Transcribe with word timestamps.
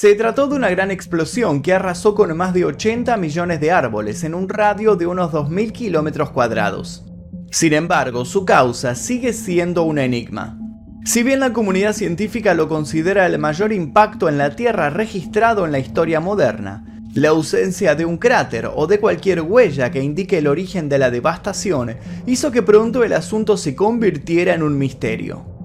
Se 0.00 0.14
trató 0.14 0.46
de 0.46 0.54
una 0.54 0.70
gran 0.70 0.92
explosión 0.92 1.60
que 1.60 1.72
arrasó 1.72 2.14
con 2.14 2.36
más 2.36 2.54
de 2.54 2.64
80 2.64 3.16
millones 3.16 3.58
de 3.58 3.72
árboles 3.72 4.22
en 4.22 4.32
un 4.32 4.48
radio 4.48 4.94
de 4.94 5.08
unos 5.08 5.32
2.000 5.32 5.72
kilómetros 5.72 6.30
cuadrados. 6.30 7.04
Sin 7.50 7.72
embargo, 7.72 8.24
su 8.24 8.44
causa 8.44 8.94
sigue 8.94 9.32
siendo 9.32 9.82
un 9.82 9.98
enigma. 9.98 10.56
Si 11.04 11.24
bien 11.24 11.40
la 11.40 11.52
comunidad 11.52 11.94
científica 11.94 12.54
lo 12.54 12.68
considera 12.68 13.26
el 13.26 13.40
mayor 13.40 13.72
impacto 13.72 14.28
en 14.28 14.38
la 14.38 14.54
Tierra 14.54 14.88
registrado 14.88 15.66
en 15.66 15.72
la 15.72 15.80
historia 15.80 16.20
moderna, 16.20 17.02
la 17.14 17.30
ausencia 17.30 17.96
de 17.96 18.04
un 18.04 18.18
cráter 18.18 18.70
o 18.72 18.86
de 18.86 19.00
cualquier 19.00 19.40
huella 19.40 19.90
que 19.90 20.00
indique 20.00 20.38
el 20.38 20.46
origen 20.46 20.88
de 20.88 20.98
la 20.98 21.10
devastación 21.10 21.96
hizo 22.24 22.52
que 22.52 22.62
pronto 22.62 23.02
el 23.02 23.14
asunto 23.14 23.56
se 23.56 23.74
convirtiera 23.74 24.54
en 24.54 24.62
un 24.62 24.78
misterio. 24.78 25.57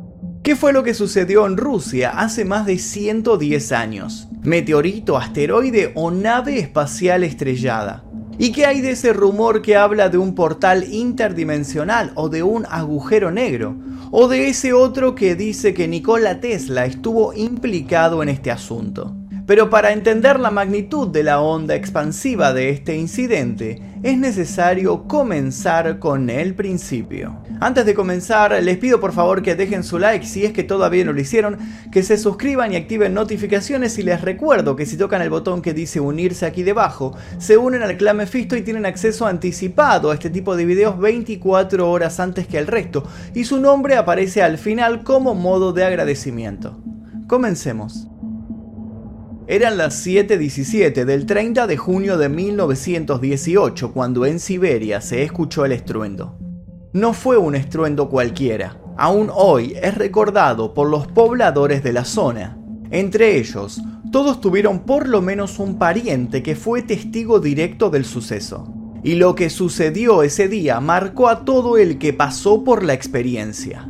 ¿Qué 0.43 0.57
fue 0.57 0.73
lo 0.73 0.83
que 0.83 0.93
sucedió 0.93 1.47
en 1.47 1.55
Rusia 1.55 2.09
hace 2.09 2.43
más 2.43 2.65
de 2.65 2.77
110 2.77 3.71
años? 3.71 4.27
¿Meteorito, 4.41 5.15
asteroide 5.15 5.93
o 5.95 6.11
nave 6.11 6.59
espacial 6.59 7.23
estrellada? 7.23 8.03
¿Y 8.37 8.51
qué 8.51 8.65
hay 8.65 8.81
de 8.81 8.91
ese 8.91 9.13
rumor 9.13 9.61
que 9.61 9.77
habla 9.77 10.09
de 10.09 10.17
un 10.17 10.35
portal 10.35 10.83
interdimensional 10.91 12.11
o 12.15 12.27
de 12.27 12.43
un 12.43 12.65
agujero 12.69 13.31
negro? 13.31 13.77
¿O 14.11 14.27
de 14.27 14.49
ese 14.49 14.73
otro 14.73 15.15
que 15.15 15.35
dice 15.35 15.73
que 15.73 15.87
Nikola 15.87 16.41
Tesla 16.41 16.85
estuvo 16.85 17.33
implicado 17.33 18.21
en 18.21 18.27
este 18.27 18.51
asunto? 18.51 19.15
Pero 19.45 19.69
para 19.69 19.91
entender 19.91 20.39
la 20.39 20.51
magnitud 20.51 21.09
de 21.09 21.21
la 21.21 21.41
onda 21.41 21.75
expansiva 21.75 22.53
de 22.53 22.69
este 22.69 22.95
incidente, 22.95 23.81
es 24.01 24.17
necesario 24.17 25.03
comenzar 25.05 25.99
con 25.99 26.29
el 26.29 26.55
principio. 26.55 27.41
Antes 27.59 27.85
de 27.85 27.93
comenzar, 27.93 28.51
les 28.63 28.77
pido 28.77 29.01
por 29.01 29.11
favor 29.11 29.41
que 29.41 29.55
dejen 29.55 29.83
su 29.83 29.99
like 29.99 30.25
si 30.25 30.45
es 30.45 30.53
que 30.53 30.63
todavía 30.63 31.03
no 31.03 31.11
lo 31.11 31.19
hicieron, 31.19 31.57
que 31.91 32.03
se 32.03 32.17
suscriban 32.17 32.71
y 32.71 32.77
activen 32.77 33.13
notificaciones 33.13 33.97
y 33.97 34.03
les 34.03 34.21
recuerdo 34.21 34.77
que 34.77 34.85
si 34.85 34.95
tocan 34.95 35.21
el 35.21 35.29
botón 35.29 35.61
que 35.61 35.73
dice 35.73 35.99
unirse 35.99 36.45
aquí 36.45 36.63
debajo, 36.63 37.13
se 37.37 37.57
unen 37.57 37.83
al 37.83 37.97
clan 37.97 38.17
Mephisto 38.17 38.55
y 38.55 38.61
tienen 38.61 38.85
acceso 38.85 39.25
anticipado 39.25 40.11
a 40.11 40.13
este 40.13 40.29
tipo 40.29 40.55
de 40.55 40.65
videos 40.65 40.97
24 40.97 41.89
horas 41.89 42.21
antes 42.21 42.47
que 42.47 42.59
el 42.59 42.67
resto, 42.67 43.03
y 43.33 43.43
su 43.43 43.59
nombre 43.59 43.95
aparece 43.95 44.41
al 44.41 44.57
final 44.57 45.03
como 45.03 45.35
modo 45.35 45.73
de 45.73 45.83
agradecimiento. 45.83 46.81
Comencemos. 47.27 48.07
Eran 49.45 49.77
las 49.77 50.07
7.17 50.07 51.03
del 51.03 51.25
30 51.25 51.67
de 51.67 51.75
junio 51.75 52.17
de 52.17 52.29
1918 52.29 53.91
cuando 53.91 54.25
en 54.25 54.39
Siberia 54.39 55.01
se 55.01 55.21
escuchó 55.21 55.65
el 55.65 55.73
estruendo. 55.73 56.37
No 56.93 57.13
fue 57.13 57.35
un 57.35 57.53
estruendo 57.53 58.07
cualquiera, 58.07 58.79
aún 58.97 59.29
hoy 59.33 59.73
es 59.81 59.95
recordado 59.95 60.73
por 60.73 60.89
los 60.89 61.07
pobladores 61.07 61.83
de 61.83 61.91
la 61.91 62.05
zona. 62.05 62.57
Entre 62.89 63.37
ellos, 63.37 63.81
todos 64.13 64.39
tuvieron 64.39 64.85
por 64.85 65.09
lo 65.09 65.21
menos 65.21 65.59
un 65.59 65.77
pariente 65.77 66.41
que 66.41 66.55
fue 66.55 66.81
testigo 66.81 67.41
directo 67.41 67.89
del 67.89 68.05
suceso. 68.05 68.73
Y 69.03 69.15
lo 69.15 69.35
que 69.35 69.49
sucedió 69.49 70.23
ese 70.23 70.47
día 70.47 70.79
marcó 70.79 71.27
a 71.27 71.43
todo 71.43 71.77
el 71.77 71.97
que 71.97 72.13
pasó 72.13 72.63
por 72.63 72.83
la 72.83 72.93
experiencia 72.93 73.89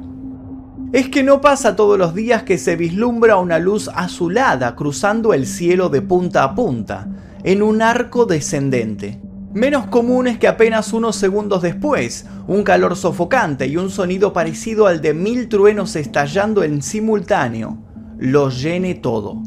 es 0.94 1.10
que 1.10 1.24
no 1.24 1.42
pasa 1.42 1.76
todos 1.76 1.98
los 1.98 2.14
días 2.14 2.44
que 2.44 2.60
se 2.60 2.76
vislumbra 2.76 3.38
una 3.38 3.58
luz 3.58 3.90
azulada 3.96 4.76
cruzando 4.76 5.34
el 5.34 5.48
cielo 5.48 5.90
de 5.90 6.04
punta 6.04 6.44
a 6.44 6.54
punta, 6.54 7.08
en 7.44 7.64
un 7.64 7.82
arco 7.82 8.28
descendente. 8.28 9.20
Menos 9.54 9.88
común 9.88 10.28
es 10.28 10.38
que 10.38 10.48
apenas 10.48 10.94
unos 10.94 11.16
segundos 11.16 11.64
después, 11.64 12.28
un 12.48 12.64
calor 12.64 12.96
sofocante 12.96 13.66
y 13.66 13.76
un 13.76 13.90
sonido 13.90 14.34
parecido 14.34 14.86
al 14.86 15.02
de 15.02 15.16
mil 15.16 15.50
truenos 15.50 15.96
estallando 15.96 16.64
en 16.64 16.84
simultáneo 16.84 17.80
lo 18.20 18.50
llene 18.50 18.94
todo. 18.94 19.42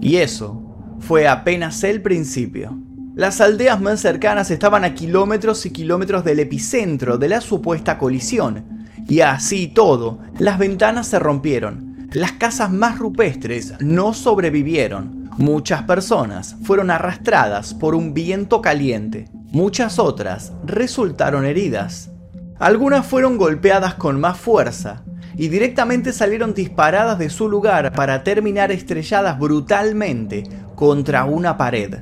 Y 0.00 0.16
eso 0.16 0.62
fue 1.00 1.26
apenas 1.26 1.82
el 1.82 2.00
principio. 2.00 2.78
Las 3.16 3.40
aldeas 3.40 3.80
más 3.80 4.00
cercanas 4.00 4.52
estaban 4.52 4.84
a 4.84 4.94
kilómetros 4.94 5.66
y 5.66 5.70
kilómetros 5.70 6.24
del 6.24 6.38
epicentro 6.38 7.18
de 7.18 7.28
la 7.28 7.40
supuesta 7.40 7.98
colisión, 7.98 8.81
y 9.08 9.20
así 9.20 9.68
todo, 9.68 10.18
las 10.38 10.58
ventanas 10.58 11.06
se 11.08 11.18
rompieron. 11.18 12.08
Las 12.12 12.32
casas 12.32 12.70
más 12.70 12.98
rupestres 12.98 13.74
no 13.80 14.14
sobrevivieron. 14.14 15.30
Muchas 15.38 15.82
personas 15.84 16.56
fueron 16.62 16.90
arrastradas 16.90 17.74
por 17.74 17.94
un 17.94 18.12
viento 18.14 18.60
caliente. 18.60 19.28
Muchas 19.50 19.98
otras 19.98 20.52
resultaron 20.64 21.44
heridas. 21.44 22.10
Algunas 22.58 23.06
fueron 23.06 23.38
golpeadas 23.38 23.94
con 23.94 24.20
más 24.20 24.38
fuerza 24.38 25.02
y 25.36 25.48
directamente 25.48 26.12
salieron 26.12 26.54
disparadas 26.54 27.18
de 27.18 27.30
su 27.30 27.48
lugar 27.48 27.92
para 27.92 28.22
terminar 28.22 28.70
estrelladas 28.70 29.38
brutalmente 29.38 30.44
contra 30.74 31.24
una 31.24 31.56
pared. 31.56 32.00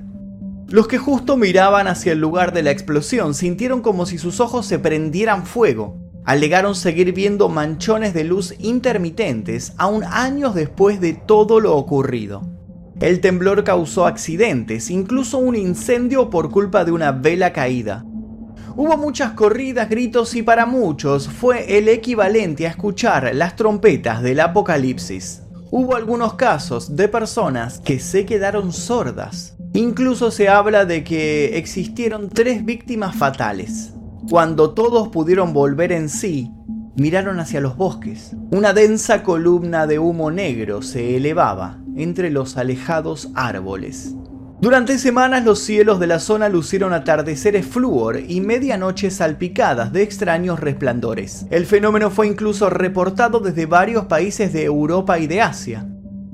Los 0.67 0.87
que 0.89 0.99
justo 0.99 1.37
miraban 1.37 1.89
hacia 1.89 2.13
el 2.13 2.21
lugar 2.21 2.53
de 2.53 2.63
la 2.63 2.73
explosión 2.73 3.35
sintieron 3.35 3.81
como 3.81 4.07
si 4.07 4.19
sus 4.19 4.41
ojos 4.41 4.67
se 4.67 4.79
prendieran 4.79 5.47
fuego 5.47 6.10
alegaron 6.31 6.77
seguir 6.77 7.13
viendo 7.13 7.49
manchones 7.49 8.15
de 8.15 8.23
luz 8.23 8.55
intermitentes 8.61 9.73
aún 9.79 10.05
años 10.05 10.55
después 10.55 11.01
de 11.01 11.15
todo 11.15 11.59
lo 11.59 11.77
ocurrido. 11.77 12.43
El 13.01 13.21
temblor 13.21 13.65
causó 13.65 14.07
accidentes, 14.07 14.91
incluso 14.91 15.39
un 15.39 15.57
incendio 15.57 16.31
por 16.31 16.53
culpa 16.53 16.85
de 16.85 16.93
una 16.93 17.11
vela 17.11 17.53
caída. 17.53 18.05
Hubo 18.77 18.97
muchas 18.97 19.33
corridas, 19.33 19.91
gritos 19.91 20.37
y 20.37 20.43
para 20.45 20.67
muchos 20.67 21.29
fue 21.29 21.77
el 21.77 21.89
equivalente 21.89 22.69
a 22.69 22.71
escuchar 22.71 23.35
las 23.35 23.57
trompetas 23.57 24.23
del 24.23 24.39
apocalipsis. 24.39 25.43
Hubo 25.73 25.97
algunos 25.97 26.35
casos 26.35 26.95
de 26.95 27.09
personas 27.09 27.81
que 27.81 27.99
se 27.99 28.25
quedaron 28.25 28.73
sordas. 28.73 29.57
Incluso 29.75 30.31
se 30.31 30.49
habla 30.49 30.85
de 30.85 31.03
que 31.03 31.59
existieron 31.59 32.29
tres 32.29 32.65
víctimas 32.65 33.17
fatales. 33.17 33.95
Cuando 34.31 34.71
todos 34.75 35.09
pudieron 35.09 35.53
volver 35.53 35.91
en 35.91 36.09
sí, 36.09 36.53
miraron 36.95 37.41
hacia 37.41 37.61
los 37.61 37.77
bosques. 37.77 38.37
Una 38.53 38.73
densa 38.73 39.25
columna 39.25 39.89
de 39.89 39.99
humo 39.99 40.31
negro 40.31 40.83
se 40.83 41.17
elevaba 41.17 41.81
entre 41.97 42.31
los 42.31 42.57
alejados 42.57 43.31
árboles. 43.35 44.15
Durante 44.61 44.99
semanas 44.99 45.45
los 45.45 45.59
cielos 45.59 45.99
de 45.99 46.07
la 46.07 46.21
zona 46.21 46.49
lucieron 46.49 46.93
atardeceres 46.93 47.67
flúor 47.67 48.21
y 48.21 48.41
medianoches 48.41 49.17
salpicadas 49.17 49.93
de 49.93 50.03
extraños 50.03 50.61
resplandores. 50.61 51.47
El 51.51 51.67
fenómeno 51.67 52.09
fue 52.09 52.29
incluso 52.29 52.71
reportado 52.71 53.41
desde 53.41 53.67
varios 53.67 54.05
países 54.05 54.53
de 54.53 54.63
Europa 54.63 55.19
y 55.19 55.27
de 55.27 55.41
Asia. 55.41 55.89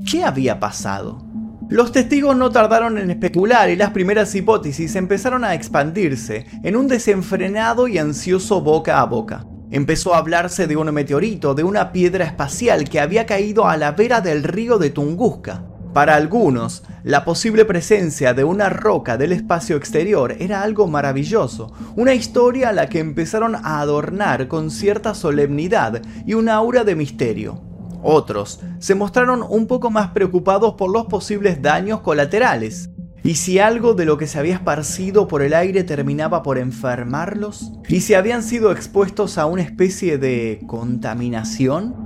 ¿Qué 0.04 0.22
había 0.22 0.60
pasado? 0.60 1.25
Los 1.69 1.91
testigos 1.91 2.37
no 2.37 2.50
tardaron 2.53 2.97
en 2.97 3.10
especular 3.10 3.71
y 3.71 3.77
las 3.77 3.91
primeras 3.91 4.32
hipótesis 4.37 4.94
empezaron 4.94 5.43
a 5.43 5.54
expandirse 5.54 6.47
en 6.62 6.77
un 6.77 6.87
desenfrenado 6.87 7.88
y 7.88 7.99
ansioso 7.99 8.60
boca 8.60 9.00
a 9.00 9.04
boca. 9.04 9.47
Empezó 9.72 10.15
a 10.15 10.19
hablarse 10.19 10.69
de 10.69 10.76
un 10.76 10.94
meteorito, 10.94 11.56
de 11.56 11.65
una 11.65 11.91
piedra 11.91 12.25
espacial 12.25 12.88
que 12.88 13.00
había 13.00 13.26
caído 13.26 13.66
a 13.66 13.76
la 13.76 13.91
vera 13.91 14.21
del 14.21 14.44
río 14.44 14.78
de 14.78 14.91
Tunguska. 14.91 15.65
Para 15.93 16.15
algunos, 16.15 16.84
la 17.03 17.25
posible 17.25 17.65
presencia 17.65 18.32
de 18.32 18.44
una 18.44 18.69
roca 18.69 19.16
del 19.16 19.32
espacio 19.32 19.75
exterior 19.75 20.37
era 20.38 20.62
algo 20.62 20.87
maravilloso, 20.87 21.72
una 21.97 22.15
historia 22.15 22.69
a 22.69 22.72
la 22.75 22.88
que 22.88 23.00
empezaron 23.00 23.56
a 23.56 23.81
adornar 23.81 24.47
con 24.47 24.71
cierta 24.71 25.15
solemnidad 25.15 26.00
y 26.25 26.34
un 26.34 26.49
aura 26.49 26.84
de 26.84 26.94
misterio. 26.94 27.75
Otros 28.09 28.61
se 28.78 28.94
mostraron 28.94 29.44
un 29.49 29.67
poco 29.67 29.91
más 29.91 30.11
preocupados 30.11 30.75
por 30.75 30.93
los 30.93 31.06
posibles 31.06 31.61
daños 31.61 32.03
colaterales. 32.03 32.91
¿Y 33.25 33.34
si 33.34 33.59
algo 33.59 33.94
de 33.94 34.05
lo 34.05 34.17
que 34.17 34.28
se 34.28 34.39
había 34.39 34.55
esparcido 34.55 35.27
por 35.27 35.43
el 35.43 35.53
aire 35.53 35.83
terminaba 35.83 36.44
por 36.44 36.56
enfermarlos? 36.56 37.72
¿Y 37.89 38.03
si 38.03 38.15
habían 38.15 38.44
sido 38.44 38.71
expuestos 38.71 39.39
a 39.39 39.47
una 39.47 39.62
especie 39.62 40.19
de 40.19 40.62
contaminación? 40.69 41.97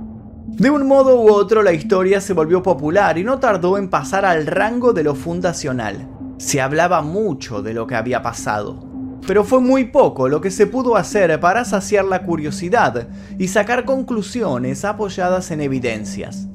De 0.47 0.71
un 0.71 0.87
modo 0.87 1.21
u 1.21 1.31
otro 1.31 1.61
la 1.61 1.71
historia 1.71 2.19
se 2.19 2.33
volvió 2.33 2.63
popular 2.63 3.19
y 3.19 3.23
no 3.23 3.39
tardó 3.39 3.77
en 3.77 3.91
pasar 3.91 4.25
al 4.25 4.47
rango 4.47 4.93
de 4.93 5.03
lo 5.03 5.13
fundacional. 5.13 6.09
Se 6.39 6.61
hablaba 6.61 7.03
mucho 7.03 7.61
de 7.61 7.75
lo 7.75 7.85
que 7.85 7.93
había 7.93 8.23
pasado 8.23 8.90
pero 9.27 9.43
fue 9.43 9.61
muy 9.61 9.85
poco 9.85 10.27
lo 10.27 10.41
que 10.41 10.51
se 10.51 10.67
pudo 10.67 10.95
hacer 10.95 11.39
para 11.39 11.65
saciar 11.65 12.05
la 12.05 12.23
curiosidad 12.23 13.07
y 13.37 13.47
sacar 13.47 13.85
conclusiones 13.85 14.85
apoyadas 14.85 15.51
en 15.51 15.61
evidencias. 15.61 16.47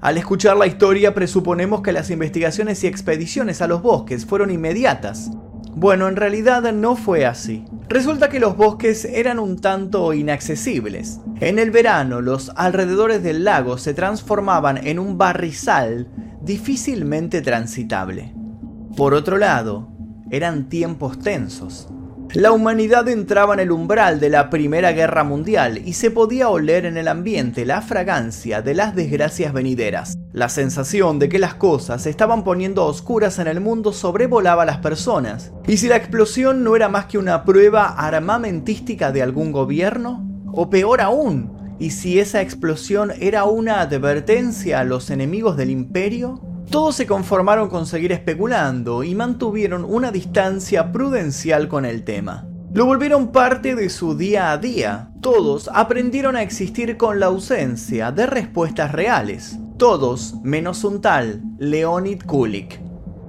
Al 0.00 0.16
escuchar 0.16 0.56
la 0.56 0.66
historia 0.66 1.14
presuponemos 1.14 1.82
que 1.82 1.92
las 1.92 2.10
investigaciones 2.10 2.84
y 2.84 2.86
expediciones 2.86 3.60
a 3.62 3.66
los 3.66 3.82
bosques 3.82 4.26
fueron 4.26 4.50
inmediatas. 4.50 5.30
Bueno, 5.74 6.08
en 6.08 6.16
realidad 6.16 6.72
no 6.72 6.96
fue 6.96 7.26
así. 7.26 7.64
Resulta 7.88 8.28
que 8.28 8.40
los 8.40 8.56
bosques 8.56 9.04
eran 9.04 9.38
un 9.38 9.60
tanto 9.60 10.12
inaccesibles. 10.12 11.20
En 11.40 11.58
el 11.58 11.70
verano 11.70 12.20
los 12.20 12.52
alrededores 12.54 13.22
del 13.22 13.44
lago 13.44 13.78
se 13.78 13.94
transformaban 13.94 14.86
en 14.86 14.98
un 14.98 15.18
barrizal 15.18 16.08
difícilmente 16.42 17.42
transitable. 17.42 18.34
Por 18.96 19.14
otro 19.14 19.36
lado, 19.36 19.88
eran 20.30 20.68
tiempos 20.68 21.18
tensos. 21.18 21.88
La 22.34 22.52
humanidad 22.52 23.08
entraba 23.08 23.54
en 23.54 23.60
el 23.60 23.72
umbral 23.72 24.20
de 24.20 24.28
la 24.28 24.50
Primera 24.50 24.92
Guerra 24.92 25.24
Mundial 25.24 25.80
y 25.86 25.94
se 25.94 26.10
podía 26.10 26.50
oler 26.50 26.84
en 26.84 26.98
el 26.98 27.08
ambiente 27.08 27.64
la 27.64 27.80
fragancia 27.80 28.60
de 28.60 28.74
las 28.74 28.94
desgracias 28.94 29.54
venideras. 29.54 30.18
La 30.34 30.50
sensación 30.50 31.18
de 31.18 31.30
que 31.30 31.38
las 31.38 31.54
cosas 31.54 32.02
se 32.02 32.10
estaban 32.10 32.44
poniendo 32.44 32.84
oscuras 32.84 33.38
en 33.38 33.46
el 33.46 33.62
mundo 33.62 33.94
sobrevolaba 33.94 34.64
a 34.64 34.66
las 34.66 34.76
personas. 34.76 35.52
¿Y 35.66 35.78
si 35.78 35.88
la 35.88 35.96
explosión 35.96 36.62
no 36.62 36.76
era 36.76 36.90
más 36.90 37.06
que 37.06 37.16
una 37.16 37.44
prueba 37.46 37.86
armamentística 37.86 39.10
de 39.10 39.22
algún 39.22 39.50
gobierno? 39.50 40.22
O 40.52 40.68
peor 40.68 41.00
aún, 41.00 41.76
¿y 41.78 41.90
si 41.90 42.20
esa 42.20 42.42
explosión 42.42 43.10
era 43.20 43.44
una 43.44 43.80
advertencia 43.80 44.80
a 44.80 44.84
los 44.84 45.08
enemigos 45.08 45.56
del 45.56 45.70
imperio? 45.70 46.42
Todos 46.70 46.96
se 46.96 47.06
conformaron 47.06 47.70
con 47.70 47.86
seguir 47.86 48.12
especulando 48.12 49.02
y 49.02 49.14
mantuvieron 49.14 49.84
una 49.84 50.10
distancia 50.10 50.92
prudencial 50.92 51.66
con 51.66 51.86
el 51.86 52.04
tema. 52.04 52.46
Lo 52.74 52.84
volvieron 52.84 53.32
parte 53.32 53.74
de 53.74 53.88
su 53.88 54.18
día 54.18 54.52
a 54.52 54.58
día. 54.58 55.10
Todos 55.22 55.70
aprendieron 55.72 56.36
a 56.36 56.42
existir 56.42 56.98
con 56.98 57.20
la 57.20 57.26
ausencia 57.26 58.12
de 58.12 58.26
respuestas 58.26 58.92
reales. 58.92 59.56
Todos 59.78 60.34
menos 60.42 60.84
un 60.84 61.00
tal 61.00 61.42
Leonid 61.58 62.22
Kulik. 62.24 62.78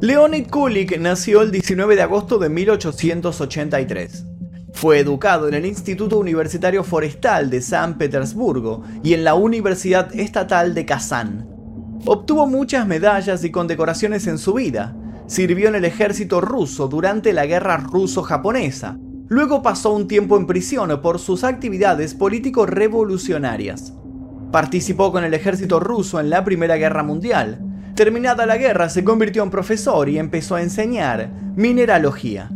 Leonid 0.02 0.48
Kulik 0.50 1.00
nació 1.00 1.42
el 1.42 1.52
19 1.52 1.96
de 1.96 2.02
agosto 2.02 2.40
de 2.40 2.50
1883. 2.50 4.26
Fue 4.74 5.00
educado 5.00 5.48
en 5.48 5.54
el 5.54 5.66
Instituto 5.66 6.20
Universitario 6.20 6.84
Forestal 6.84 7.50
de 7.50 7.62
San 7.62 7.98
Petersburgo 7.98 8.84
y 9.02 9.14
en 9.14 9.24
la 9.24 9.36
Universidad 9.36 10.14
Estatal 10.14 10.74
de 10.74 10.86
Kazán. 10.86 11.59
Obtuvo 12.06 12.48
muchas 12.48 12.88
medallas 12.88 13.44
y 13.44 13.52
condecoraciones 13.52 14.26
en 14.28 14.38
su 14.38 14.54
vida. 14.54 14.96
Sirvió 15.28 15.68
en 15.68 15.76
el 15.76 15.86
ejército 15.86 16.42
ruso 16.42 16.88
durante 16.88 17.34
la 17.34 17.46
guerra 17.46 17.78
ruso-japonesa. 17.78 18.98
Luego 19.28 19.62
pasó 19.62 19.94
un 19.94 20.08
tiempo 20.08 20.38
en 20.38 20.48
prisión 20.48 21.02
por 21.02 21.20
sus 21.20 21.44
actividades 21.44 22.16
político-revolucionarias. 22.16 23.94
Participó 24.52 25.12
con 25.12 25.24
el 25.24 25.34
ejército 25.34 25.80
ruso 25.80 26.20
en 26.20 26.30
la 26.32 26.44
Primera 26.44 26.78
Guerra 26.78 27.04
Mundial. 27.04 27.60
Terminada 27.96 28.46
la 28.46 28.58
guerra 28.58 28.90
se 28.90 29.04
convirtió 29.04 29.44
en 29.44 29.52
profesor 29.52 30.10
y 30.10 30.18
empezó 30.18 30.56
a 30.56 30.64
enseñar 30.64 31.32
mineralogía. 31.56 32.50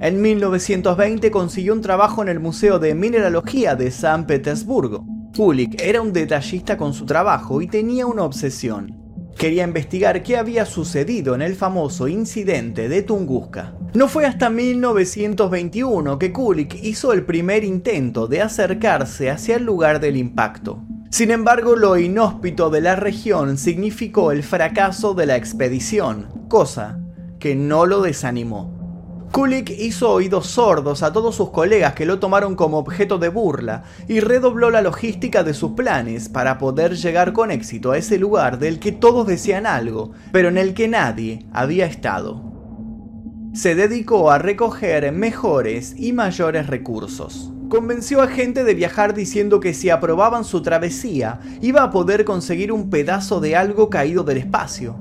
En 0.00 0.20
1920 0.20 1.30
consiguió 1.30 1.72
un 1.72 1.80
trabajo 1.80 2.22
en 2.22 2.28
el 2.28 2.38
Museo 2.38 2.78
de 2.78 2.94
Mineralogía 2.94 3.74
de 3.74 3.90
San 3.90 4.26
Petersburgo. 4.26 5.06
Kulik 5.36 5.80
era 5.80 6.00
un 6.00 6.12
detallista 6.12 6.76
con 6.76 6.94
su 6.94 7.06
trabajo 7.06 7.60
y 7.60 7.66
tenía 7.66 8.06
una 8.06 8.22
obsesión. 8.22 8.96
Quería 9.36 9.64
investigar 9.64 10.22
qué 10.22 10.36
había 10.36 10.64
sucedido 10.64 11.34
en 11.34 11.42
el 11.42 11.56
famoso 11.56 12.06
incidente 12.06 12.88
de 12.88 13.02
Tunguska. 13.02 13.74
No 13.94 14.06
fue 14.06 14.26
hasta 14.26 14.48
1921 14.48 16.20
que 16.20 16.32
Kulik 16.32 16.76
hizo 16.84 17.12
el 17.12 17.24
primer 17.24 17.64
intento 17.64 18.28
de 18.28 18.42
acercarse 18.42 19.28
hacia 19.28 19.56
el 19.56 19.64
lugar 19.64 19.98
del 19.98 20.16
impacto. 20.16 20.84
Sin 21.10 21.32
embargo, 21.32 21.74
lo 21.74 21.98
inhóspito 21.98 22.70
de 22.70 22.80
la 22.80 22.94
región 22.94 23.58
significó 23.58 24.30
el 24.30 24.44
fracaso 24.44 25.14
de 25.14 25.26
la 25.26 25.36
expedición, 25.36 26.28
cosa 26.48 27.00
que 27.40 27.56
no 27.56 27.86
lo 27.86 28.02
desanimó. 28.02 28.73
Kulik 29.34 29.68
hizo 29.68 30.12
oídos 30.12 30.46
sordos 30.46 31.02
a 31.02 31.12
todos 31.12 31.34
sus 31.34 31.50
colegas 31.50 31.94
que 31.94 32.06
lo 32.06 32.20
tomaron 32.20 32.54
como 32.54 32.78
objeto 32.78 33.18
de 33.18 33.30
burla 33.30 33.82
y 34.06 34.20
redobló 34.20 34.70
la 34.70 34.80
logística 34.80 35.42
de 35.42 35.54
sus 35.54 35.72
planes 35.72 36.28
para 36.28 36.56
poder 36.56 36.94
llegar 36.94 37.32
con 37.32 37.50
éxito 37.50 37.90
a 37.90 37.98
ese 37.98 38.16
lugar 38.16 38.60
del 38.60 38.78
que 38.78 38.92
todos 38.92 39.26
decían 39.26 39.66
algo, 39.66 40.12
pero 40.30 40.50
en 40.50 40.56
el 40.56 40.72
que 40.72 40.86
nadie 40.86 41.46
había 41.52 41.84
estado. 41.86 42.44
Se 43.52 43.74
dedicó 43.74 44.30
a 44.30 44.38
recoger 44.38 45.10
mejores 45.10 45.96
y 45.98 46.12
mayores 46.12 46.68
recursos. 46.68 47.50
Convenció 47.68 48.22
a 48.22 48.28
gente 48.28 48.62
de 48.62 48.74
viajar 48.74 49.14
diciendo 49.14 49.58
que 49.58 49.74
si 49.74 49.90
aprobaban 49.90 50.44
su 50.44 50.62
travesía 50.62 51.40
iba 51.60 51.82
a 51.82 51.90
poder 51.90 52.24
conseguir 52.24 52.70
un 52.70 52.88
pedazo 52.88 53.40
de 53.40 53.56
algo 53.56 53.90
caído 53.90 54.22
del 54.22 54.38
espacio. 54.38 54.94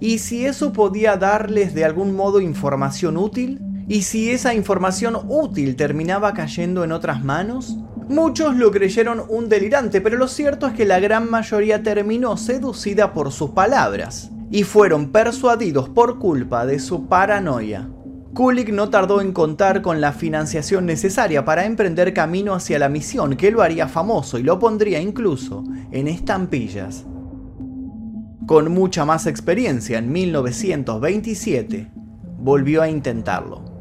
Y 0.00 0.18
si 0.18 0.44
eso 0.44 0.72
podía 0.72 1.16
darles 1.16 1.72
de 1.72 1.84
algún 1.84 2.16
modo 2.16 2.40
información 2.40 3.16
útil, 3.16 3.62
¿Y 3.88 4.02
si 4.02 4.30
esa 4.30 4.52
información 4.52 5.16
útil 5.28 5.76
terminaba 5.76 6.34
cayendo 6.34 6.82
en 6.82 6.90
otras 6.90 7.22
manos? 7.22 7.76
Muchos 8.08 8.56
lo 8.56 8.72
creyeron 8.72 9.22
un 9.28 9.48
delirante, 9.48 10.00
pero 10.00 10.16
lo 10.16 10.26
cierto 10.26 10.66
es 10.66 10.72
que 10.72 10.84
la 10.84 10.98
gran 10.98 11.30
mayoría 11.30 11.82
terminó 11.84 12.36
seducida 12.36 13.12
por 13.12 13.30
sus 13.30 13.50
palabras 13.50 14.30
y 14.50 14.64
fueron 14.64 15.12
persuadidos 15.12 15.88
por 15.88 16.18
culpa 16.18 16.66
de 16.66 16.80
su 16.80 17.06
paranoia. 17.06 17.88
Kulik 18.34 18.70
no 18.70 18.90
tardó 18.90 19.20
en 19.20 19.32
contar 19.32 19.82
con 19.82 20.00
la 20.00 20.12
financiación 20.12 20.84
necesaria 20.84 21.44
para 21.44 21.64
emprender 21.64 22.12
camino 22.12 22.54
hacia 22.54 22.80
la 22.80 22.88
misión 22.88 23.36
que 23.36 23.52
lo 23.52 23.62
haría 23.62 23.86
famoso 23.86 24.36
y 24.38 24.42
lo 24.42 24.58
pondría 24.58 25.00
incluso 25.00 25.62
en 25.92 26.08
estampillas. 26.08 27.06
Con 28.46 28.72
mucha 28.72 29.04
más 29.04 29.26
experiencia 29.26 29.98
en 29.98 30.12
1927, 30.12 31.90
volvió 32.38 32.82
a 32.82 32.88
intentarlo. 32.88 33.75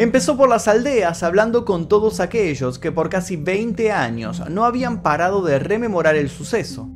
Empezó 0.00 0.34
por 0.38 0.48
las 0.48 0.66
aldeas 0.66 1.22
hablando 1.22 1.66
con 1.66 1.86
todos 1.86 2.20
aquellos 2.20 2.78
que 2.78 2.90
por 2.90 3.10
casi 3.10 3.36
20 3.36 3.92
años 3.92 4.42
no 4.48 4.64
habían 4.64 5.02
parado 5.02 5.42
de 5.42 5.58
rememorar 5.58 6.16
el 6.16 6.30
suceso. 6.30 6.88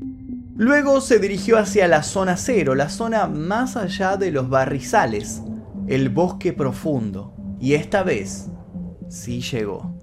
Luego 0.57 1.03
se 1.03 1.19
dirigió 1.19 1.59
hacia 1.59 1.87
la 1.87 2.03
zona 2.03 2.39
cero, 2.39 2.75
la 2.75 2.89
zona 2.89 3.27
más 3.27 3.77
allá 3.77 4.17
de 4.17 4.31
los 4.31 4.49
barrizales, 4.49 5.43
el 5.87 6.09
bosque 6.09 6.55
profundo, 6.55 7.35
y 7.61 7.75
esta 7.75 8.05
vez 8.05 8.47
sí 9.11 9.43
llegó. 9.43 9.95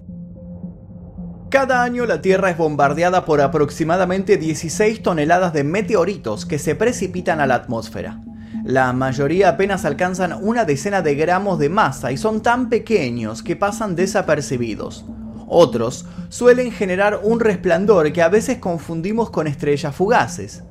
Cada 1.50 1.82
año 1.82 2.06
la 2.06 2.22
Tierra 2.22 2.50
es 2.50 2.56
bombardeada 2.56 3.24
por 3.24 3.40
aproximadamente 3.40 4.36
16 4.36 5.02
toneladas 5.02 5.52
de 5.52 5.64
meteoritos 5.64 6.46
que 6.46 6.60
se 6.60 6.76
precipitan 6.76 7.40
a 7.40 7.48
la 7.48 7.56
atmósfera. 7.56 8.20
La 8.64 8.92
mayoría 8.92 9.50
apenas 9.50 9.84
alcanzan 9.84 10.32
una 10.40 10.64
decena 10.64 11.02
de 11.02 11.14
gramos 11.14 11.58
de 11.58 11.68
masa 11.68 12.12
y 12.12 12.16
son 12.16 12.42
tan 12.42 12.68
pequeños 12.68 13.42
que 13.42 13.56
pasan 13.56 13.96
desapercibidos. 13.96 15.04
Otros 15.48 16.06
suelen 16.28 16.70
generar 16.70 17.20
un 17.22 17.40
resplandor 17.40 18.12
que 18.12 18.22
a 18.22 18.28
veces 18.28 18.58
confundimos 18.58 19.30
con 19.30 19.46
estrellas 19.46 19.94
fugaces. 19.94 20.62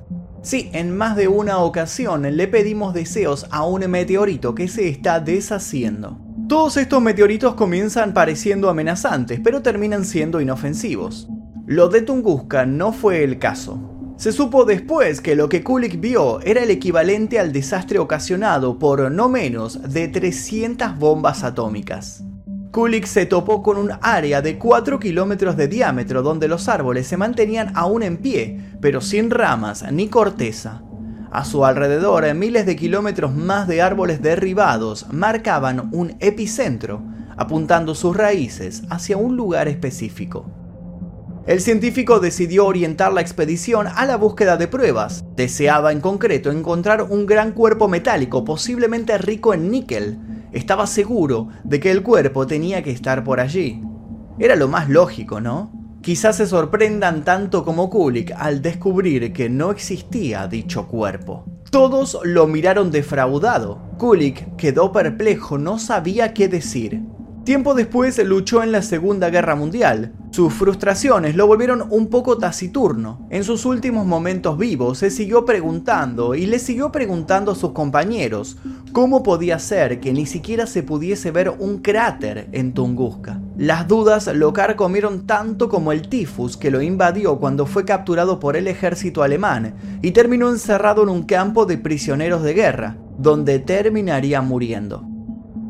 Sí, 0.42 0.72
en 0.74 0.96
más 0.96 1.16
de 1.16 1.28
una 1.28 1.60
ocasión 1.60 2.24
le 2.24 2.48
pedimos 2.48 2.94
deseos 2.94 3.46
a 3.52 3.64
un 3.64 3.88
meteorito 3.92 4.56
que 4.56 4.68
se 4.68 4.90
está 4.90 5.20
deshaciendo. 5.20 6.20
Todos 6.48 6.78
estos 6.78 7.02
meteoritos 7.02 7.54
comienzan 7.54 8.14
pareciendo 8.14 8.70
amenazantes, 8.70 9.40
pero 9.44 9.62
terminan 9.62 10.04
siendo 10.04 10.42
inofensivos. 10.42 11.28
Lo 11.68 11.90
de 11.90 12.02
Tunguska 12.02 12.66
no 12.66 12.92
fue 12.92 13.24
el 13.24 13.38
caso. 13.38 13.91
Se 14.22 14.32
supo 14.32 14.66
después 14.66 15.20
que 15.20 15.36
lo 15.36 15.50
que 15.50 15.64
Kulik 15.64 16.00
vio 16.00 16.42
era 16.42 16.62
el 16.62 16.70
equivalente 16.70 17.40
al 17.40 17.52
desastre 17.52 17.98
ocasionado 17.98 18.78
por 18.78 19.10
no 19.10 19.30
menos 19.30 19.82
de 19.92 20.10
300 20.10 20.96
bombas 21.00 21.44
atómicas. 21.44 22.24
Kulik 22.70 23.08
se 23.08 23.26
topó 23.26 23.64
con 23.64 23.78
un 23.78 23.90
área 24.00 24.44
de 24.44 24.60
4 24.60 25.00
kilómetros 25.00 25.58
de 25.58 25.68
diámetro 25.68 26.22
donde 26.22 26.48
los 26.48 26.70
árboles 26.70 27.08
se 27.08 27.18
mantenían 27.18 27.72
aún 27.74 28.04
en 28.04 28.18
pie, 28.18 28.60
pero 28.80 29.02
sin 29.02 29.32
ramas 29.32 29.92
ni 29.92 30.08
corteza. 30.08 30.84
A 31.32 31.44
su 31.44 31.66
alrededor, 31.66 32.32
miles 32.36 32.68
de 32.68 32.76
kilómetros 32.76 33.34
más 33.34 33.68
de 33.68 33.82
árboles 33.82 34.22
derribados 34.22 35.08
marcaban 35.12 35.90
un 35.94 36.16
epicentro, 36.20 37.02
apuntando 37.38 37.96
sus 37.96 38.16
raíces 38.16 38.84
hacia 38.92 39.18
un 39.18 39.36
lugar 39.36 39.68
específico. 39.68 40.61
El 41.48 41.60
científico 41.60 42.20
decidió 42.20 42.68
orientar 42.68 43.12
la 43.12 43.22
expedición 43.22 43.88
a 43.88 44.06
la 44.06 44.16
búsqueda 44.16 44.58
de 44.58 44.68
pruebas. 44.68 45.26
Deseaba 45.36 45.92
en 45.92 46.00
concreto 46.00 46.52
encontrar 46.52 47.02
un 47.02 47.26
gran 47.26 47.54
cuerpo 47.54 47.88
metálico, 47.88 48.46
posiblemente 48.46 49.18
rico 49.18 49.56
en 49.56 49.72
níquel. 49.72 50.20
Estaba 50.52 50.86
seguro 50.86 51.48
de 51.64 51.80
que 51.80 51.90
el 51.90 52.04
cuerpo 52.04 52.46
tenía 52.46 52.84
que 52.84 52.92
estar 52.92 53.24
por 53.24 53.40
allí. 53.40 53.82
Era 54.38 54.56
lo 54.56 54.68
más 54.68 54.88
lógico, 54.88 55.42
¿no? 55.42 55.72
Quizás 56.04 56.38
se 56.38 56.46
sorprendan 56.46 57.24
tanto 57.24 57.66
como 57.66 57.90
Kulik 57.90 58.34
al 58.38 58.62
descubrir 58.62 59.34
que 59.34 59.50
no 59.50 59.72
existía 59.72 60.48
dicho 60.48 60.88
cuerpo. 60.88 61.46
Todos 61.72 62.20
lo 62.24 62.46
miraron 62.46 62.92
defraudado. 62.92 63.82
Kulik 63.98 64.56
quedó 64.58 64.92
perplejo, 64.92 65.58
no 65.58 65.80
sabía 65.80 66.34
qué 66.36 66.48
decir. 66.48 67.02
Tiempo 67.44 67.74
después 67.74 68.24
luchó 68.24 68.62
en 68.62 68.72
la 68.72 68.84
Segunda 68.84 69.32
Guerra 69.32 69.56
Mundial. 69.56 70.14
Sus 70.30 70.54
frustraciones 70.54 71.36
lo 71.36 71.48
volvieron 71.48 71.88
un 71.90 72.08
poco 72.08 72.38
taciturno. 72.38 73.26
En 73.32 73.44
sus 73.44 73.66
últimos 73.66 74.06
momentos 74.06 74.60
vivos 74.60 75.00
se 75.00 75.10
siguió 75.10 75.44
preguntando 75.44 76.36
y 76.36 76.46
le 76.46 76.60
siguió 76.60 76.92
preguntando 76.92 77.52
a 77.52 77.56
sus 77.56 77.72
compañeros 77.72 78.58
cómo 78.92 79.24
podía 79.24 79.58
ser 79.58 80.00
que 80.00 80.14
ni 80.14 80.28
siquiera 80.28 80.68
se 80.68 80.84
pudiese 80.84 81.32
ver 81.32 81.50
un 81.58 81.80
cráter 81.80 82.48
en 82.52 82.74
Tunguska. 82.74 83.42
Las 83.58 83.88
dudas 83.88 84.28
lo 84.28 84.54
carcomieron 84.54 85.26
tanto 85.26 85.68
como 85.68 85.92
el 85.92 86.10
tifus 86.10 86.58
que 86.58 86.70
lo 86.70 86.84
invadió 86.84 87.40
cuando 87.40 87.66
fue 87.66 87.86
capturado 87.86 88.40
por 88.40 88.56
el 88.56 88.68
ejército 88.68 89.24
alemán 89.24 89.74
y 90.04 90.12
terminó 90.12 90.50
encerrado 90.52 91.02
en 91.02 91.10
un 91.10 91.24
campo 91.24 91.66
de 91.66 91.80
prisioneros 91.80 92.44
de 92.44 92.54
guerra, 92.54 92.98
donde 93.18 93.58
terminaría 93.58 94.44
muriendo. 94.44 95.11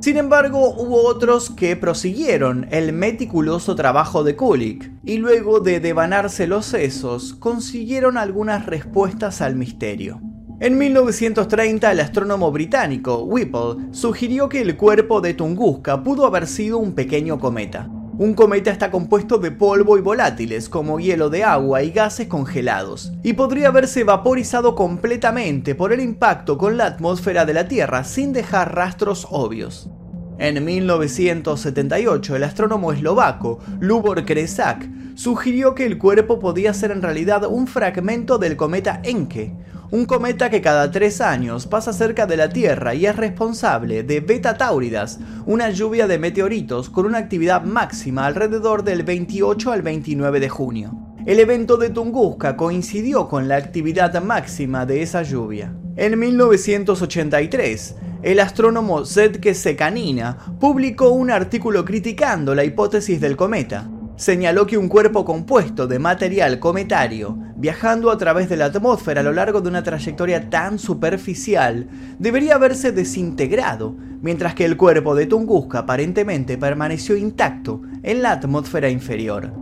Sin 0.02 0.18
embargo, 0.18 0.74
hubo 0.74 1.08
otros 1.08 1.52
que 1.52 1.76
prosiguieron 1.76 2.66
el 2.72 2.92
meticuloso 2.92 3.76
trabajo 3.76 4.24
de 4.24 4.36
Kulik 4.36 4.92
y 5.06 5.18
luego 5.18 5.60
de 5.60 5.80
devanarse 5.80 6.48
los 6.48 6.66
sesos, 6.66 7.36
consiguieron 7.36 8.18
algunas 8.18 8.66
respuestas 8.66 9.42
al 9.42 9.56
misterio. 9.56 10.20
En 10.60 10.80
1930, 10.80 11.92
el 11.92 12.00
astrónomo 12.00 12.52
británico 12.52 13.24
Whipple 13.26 13.90
sugirió 13.92 14.50
que 14.50 14.62
el 14.62 14.76
cuerpo 14.76 15.22
de 15.22 15.36
Tunguska 15.36 16.04
pudo 16.04 16.26
haber 16.26 16.48
sido 16.48 16.80
un 16.80 16.94
pequeño 16.94 17.38
cometa. 17.38 17.88
Un 18.22 18.36
cometa 18.36 18.70
está 18.70 18.92
compuesto 18.92 19.40
de 19.40 19.50
polvo 19.50 19.98
y 19.98 20.02
volátiles 20.02 20.70
como 20.70 21.00
hielo 21.00 21.32
de 21.32 21.44
agua 21.44 21.82
y 21.82 21.90
gases 21.90 22.28
congelados, 22.28 23.12
y 23.24 23.34
podría 23.34 23.70
haberse 23.70 24.04
vaporizado 24.04 24.76
completamente 24.76 25.74
por 25.74 25.92
el 25.92 26.02
impacto 26.02 26.56
con 26.60 26.78
la 26.78 26.86
atmósfera 26.86 27.46
de 27.46 27.56
la 27.56 27.68
Tierra 27.68 28.04
sin 28.04 28.32
dejar 28.32 28.76
rastros 28.76 29.26
obvios. 29.32 29.90
En 30.38 30.64
1978, 30.64 32.36
el 32.36 32.44
astrónomo 32.44 32.94
eslovaco 32.94 33.58
Lubor 33.80 34.24
Kresak 34.24 34.88
sugirió 35.22 35.76
que 35.76 35.86
el 35.86 36.00
cuerpo 36.00 36.40
podía 36.40 36.74
ser 36.74 36.90
en 36.90 37.04
realidad 37.04 37.46
un 37.46 37.68
fragmento 37.68 38.40
del 38.40 38.58
cometa 38.58 39.02
Encke, 39.04 39.54
un 39.92 40.06
cometa 40.06 40.50
que 40.50 40.62
cada 40.62 40.90
tres 40.90 41.22
años 41.22 41.68
pasa 41.68 41.94
cerca 41.94 42.26
de 42.26 42.38
la 42.38 42.50
Tierra 42.50 42.96
y 42.96 43.06
es 43.06 43.16
responsable 43.16 44.02
de 44.02 44.20
Beta 44.20 44.58
Tauridas, 44.58 45.20
una 45.46 45.70
lluvia 45.70 46.08
de 46.08 46.18
meteoritos 46.18 46.90
con 46.90 47.06
una 47.06 47.20
actividad 47.20 47.62
máxima 47.62 48.26
alrededor 48.26 48.84
del 48.84 49.04
28 49.04 49.72
al 49.72 49.84
29 49.84 50.40
de 50.40 50.50
junio. 50.50 50.98
El 51.28 51.40
evento 51.40 51.78
de 51.78 51.92
Tunguska 51.92 52.58
coincidió 52.58 53.28
con 53.28 53.48
la 53.48 53.58
actividad 53.58 54.20
máxima 54.24 54.88
de 54.88 55.04
esa 55.04 55.22
lluvia. 55.22 55.72
En 55.98 56.18
1983, 56.18 57.96
el 58.24 58.40
astrónomo 58.40 59.06
Zetke 59.06 59.54
Sekanina 59.54 60.36
publicó 60.60 61.10
un 61.10 61.30
artículo 61.30 61.86
criticando 61.86 62.56
la 62.56 62.64
hipótesis 62.64 63.22
del 63.22 63.38
cometa 63.38 63.88
señaló 64.22 64.68
que 64.68 64.78
un 64.78 64.88
cuerpo 64.88 65.26
compuesto 65.26 65.88
de 65.88 65.98
material 65.98 66.60
cometario, 66.60 67.40
viajando 67.56 68.12
a 68.12 68.20
través 68.20 68.50
de 68.50 68.56
la 68.56 68.66
atmósfera 68.66 69.22
a 69.22 69.24
lo 69.24 69.34
largo 69.34 69.62
de 69.62 69.70
una 69.70 69.82
trayectoria 69.82 70.48
tan 70.48 70.78
superficial, 70.78 71.88
debería 72.20 72.54
haberse 72.54 72.92
desintegrado, 72.92 73.96
mientras 74.22 74.54
que 74.54 74.66
el 74.66 74.78
cuerpo 74.78 75.16
de 75.16 75.26
Tunguska 75.26 75.80
aparentemente 75.80 76.60
permaneció 76.60 77.18
intacto 77.18 77.82
en 78.04 78.22
la 78.22 78.34
atmósfera 78.34 78.92
inferior. 78.92 79.54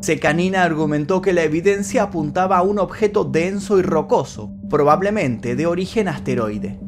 Secanina 0.00 0.64
argumentó 0.64 1.22
que 1.22 1.32
la 1.32 1.44
evidencia 1.44 2.02
apuntaba 2.02 2.58
a 2.58 2.62
un 2.62 2.80
objeto 2.80 3.22
denso 3.22 3.78
y 3.78 3.82
rocoso, 3.82 4.50
probablemente 4.68 5.54
de 5.54 5.66
origen 5.66 6.08
asteroide. 6.08 6.80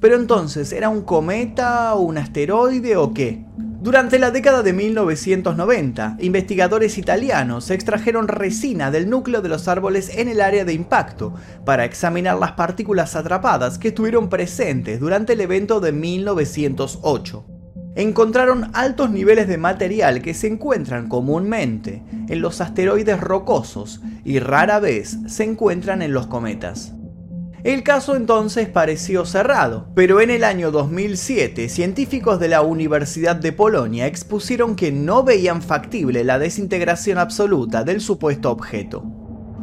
Pero 0.00 0.16
entonces, 0.16 0.72
¿era 0.72 0.88
un 0.88 1.02
cometa 1.02 1.94
o 1.94 2.00
un 2.00 2.18
asteroide 2.18 2.96
o 2.96 3.14
qué? 3.14 3.44
Durante 3.82 4.18
la 4.18 4.30
década 4.30 4.62
de 4.62 4.74
1990, 4.74 6.18
investigadores 6.20 6.98
italianos 6.98 7.70
extrajeron 7.70 8.28
resina 8.28 8.90
del 8.90 9.08
núcleo 9.08 9.40
de 9.40 9.48
los 9.48 9.68
árboles 9.68 10.10
en 10.18 10.28
el 10.28 10.42
área 10.42 10.66
de 10.66 10.74
impacto 10.74 11.32
para 11.64 11.86
examinar 11.86 12.38
las 12.38 12.52
partículas 12.52 13.16
atrapadas 13.16 13.78
que 13.78 13.88
estuvieron 13.88 14.28
presentes 14.28 15.00
durante 15.00 15.32
el 15.32 15.40
evento 15.40 15.80
de 15.80 15.92
1908. 15.92 17.46
Encontraron 17.96 18.70
altos 18.74 19.10
niveles 19.10 19.48
de 19.48 19.56
material 19.56 20.20
que 20.20 20.34
se 20.34 20.48
encuentran 20.48 21.08
comúnmente 21.08 22.02
en 22.28 22.42
los 22.42 22.60
asteroides 22.60 23.18
rocosos 23.18 24.02
y 24.26 24.40
rara 24.40 24.78
vez 24.78 25.16
se 25.26 25.44
encuentran 25.44 26.02
en 26.02 26.12
los 26.12 26.26
cometas. 26.26 26.92
El 27.62 27.82
caso 27.82 28.16
entonces 28.16 28.68
pareció 28.68 29.26
cerrado, 29.26 29.88
pero 29.94 30.22
en 30.22 30.30
el 30.30 30.44
año 30.44 30.70
2007 30.70 31.68
científicos 31.68 32.40
de 32.40 32.48
la 32.48 32.62
Universidad 32.62 33.36
de 33.36 33.52
Polonia 33.52 34.06
expusieron 34.06 34.76
que 34.76 34.92
no 34.92 35.24
veían 35.24 35.60
factible 35.60 36.24
la 36.24 36.38
desintegración 36.38 37.18
absoluta 37.18 37.84
del 37.84 38.00
supuesto 38.00 38.50
objeto. 38.50 39.04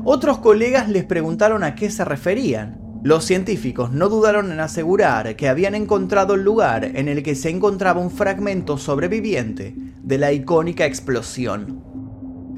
Otros 0.06 0.38
colegas 0.38 0.90
les 0.90 1.06
preguntaron 1.06 1.64
a 1.64 1.74
qué 1.74 1.90
se 1.90 2.06
referían. 2.06 2.80
Los 3.02 3.26
científicos 3.26 3.92
no 3.92 4.10
dudaron 4.10 4.52
en 4.52 4.60
asegurar 4.60 5.36
que 5.36 5.50
habían 5.50 5.74
encontrado 5.74 6.36
el 6.36 6.44
lugar 6.44 6.86
en 6.86 7.08
el 7.08 7.24
que 7.24 7.34
se 7.34 7.50
encontraba 7.50 8.00
un 8.00 8.12
fragmento 8.12 8.78
sobreviviente 8.78 9.74
de 10.04 10.18
la 10.20 10.32
icónica 10.32 10.86
explosión. 10.86 11.87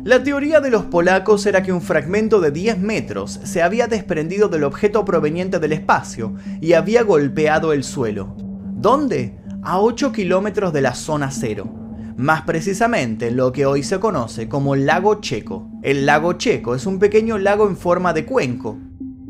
La 0.06 0.24
teoría 0.24 0.62
de 0.62 0.70
los 0.70 0.86
polacos 0.86 1.46
era 1.46 1.62
que 1.62 1.74
un 1.74 1.82
fragmento 1.82 2.40
de 2.40 2.52
10 2.52 2.80
metros 2.80 3.42
se 3.44 3.62
había 3.62 3.88
desprendido 3.88 4.48
del 4.48 4.64
objeto 4.64 5.04
proveniente 5.04 5.60
del 5.60 5.74
espacio 5.74 6.36
y 6.62 6.72
había 6.72 7.04
golpeado 7.04 7.74
el 7.74 7.84
suelo. 7.84 8.34
¿Dónde? 8.38 9.38
A 9.62 9.82
8 9.82 10.14
kilómetros 10.14 10.72
de 10.72 10.82
la 10.82 10.96
zona 10.96 11.32
cero. 11.32 11.68
Más 12.16 12.44
precisamente 12.44 13.30
lo 13.32 13.52
que 13.52 13.66
hoy 13.66 13.84
se 13.84 14.00
conoce 14.00 14.48
como 14.48 14.78
lago 14.78 15.20
Checo. 15.20 15.70
El 15.84 16.06
lago 16.06 16.34
Checo 16.34 16.76
es 16.76 16.86
un 16.86 16.98
pequeño 16.98 17.38
lago 17.38 17.68
en 17.68 17.76
forma 17.76 18.14
de 18.14 18.26
cuenco. 18.26 18.78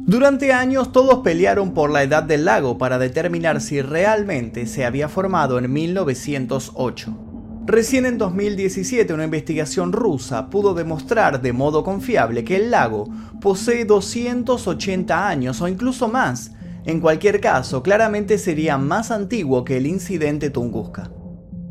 Durante 0.05 0.53
años 0.53 0.91
todos 0.91 1.19
pelearon 1.19 1.73
por 1.73 1.89
la 1.89 2.03
edad 2.03 2.21
del 2.23 2.45
lago 2.45 2.77
para 2.77 2.99
determinar 2.99 3.59
si 3.59 3.81
realmente 3.81 4.67
se 4.67 4.85
había 4.85 5.09
formado 5.09 5.57
en 5.57 5.71
1908. 5.73 7.28
Recién 7.69 8.07
en 8.07 8.17
2017 8.17 9.13
una 9.13 9.25
investigación 9.25 9.93
rusa 9.93 10.49
pudo 10.49 10.73
demostrar 10.73 11.39
de 11.39 11.53
modo 11.53 11.83
confiable 11.83 12.43
que 12.43 12.55
el 12.55 12.71
lago 12.71 13.07
posee 13.39 13.85
280 13.85 15.27
años 15.29 15.61
o 15.61 15.67
incluso 15.67 16.07
más. 16.07 16.49
En 16.85 16.99
cualquier 16.99 17.39
caso, 17.39 17.83
claramente 17.83 18.39
sería 18.39 18.79
más 18.79 19.11
antiguo 19.11 19.65
que 19.65 19.77
el 19.77 19.85
incidente 19.85 20.49
Tunguska. 20.49 21.11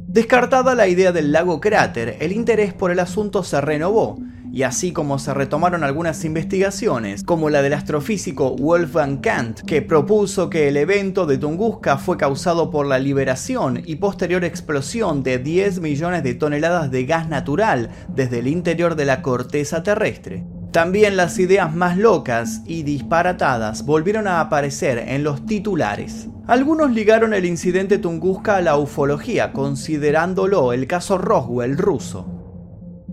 Descartada 0.07 0.77
la 0.77 0.87
idea 0.87 1.11
del 1.11 1.33
lago 1.33 1.61
cráter, 1.61 2.17
el 2.21 2.31
interés 2.31 2.73
por 2.73 2.93
el 2.93 3.01
asunto 3.01 3.43
se 3.43 3.61
renovó 3.61 4.21
y 4.53 4.63
así 4.63 4.93
como 4.93 5.19
se 5.19 5.35
retomaron 5.35 5.85
algunas 5.85 6.25
investigaciones, 6.25 7.23
como 7.25 7.51
la 7.51 7.63
del 7.63 7.75
astrofísico 7.75 8.57
Wolfgang 8.57 9.21
Kant, 9.21 9.61
que 9.61 9.83
propuso 9.83 10.51
que 10.51 10.69
el 10.69 10.77
evento 10.77 11.27
de 11.27 11.39
Tunguska 11.39 11.99
fue 11.99 12.17
causado 12.17 12.71
por 12.71 12.87
la 12.87 12.99
liberación 12.99 13.83
y 13.85 13.97
posterior 13.97 14.45
explosión 14.45 15.23
de 15.23 15.39
10 15.39 15.81
millones 15.81 16.23
de 16.23 16.35
toneladas 16.35 16.91
de 16.91 17.05
gas 17.05 17.29
natural 17.29 17.91
desde 18.09 18.41
el 18.41 18.49
interior 18.49 18.95
de 18.95 19.05
la 19.05 19.23
corteza 19.23 19.83
terrestre. 19.83 20.45
También 20.73 21.17
las 21.17 21.39
ideas 21.39 21.75
más 21.75 21.97
locas 21.97 22.61
y 22.67 22.83
disparatadas 22.83 23.87
volvieron 23.87 24.29
a 24.29 24.41
aparecer 24.41 24.99
en 24.99 25.25
los 25.25 25.47
titulares. 25.47 26.29
Algunos 26.47 26.91
ligaron 26.91 27.33
el 27.33 27.47
incidente 27.47 27.99
Tunguska 27.99 28.57
a 28.57 28.61
la 28.61 28.77
ufología, 28.77 29.53
considerándolo 29.53 30.73
el 30.75 30.87
caso 30.87 31.17
Roswell 31.17 31.79
ruso. 31.79 32.38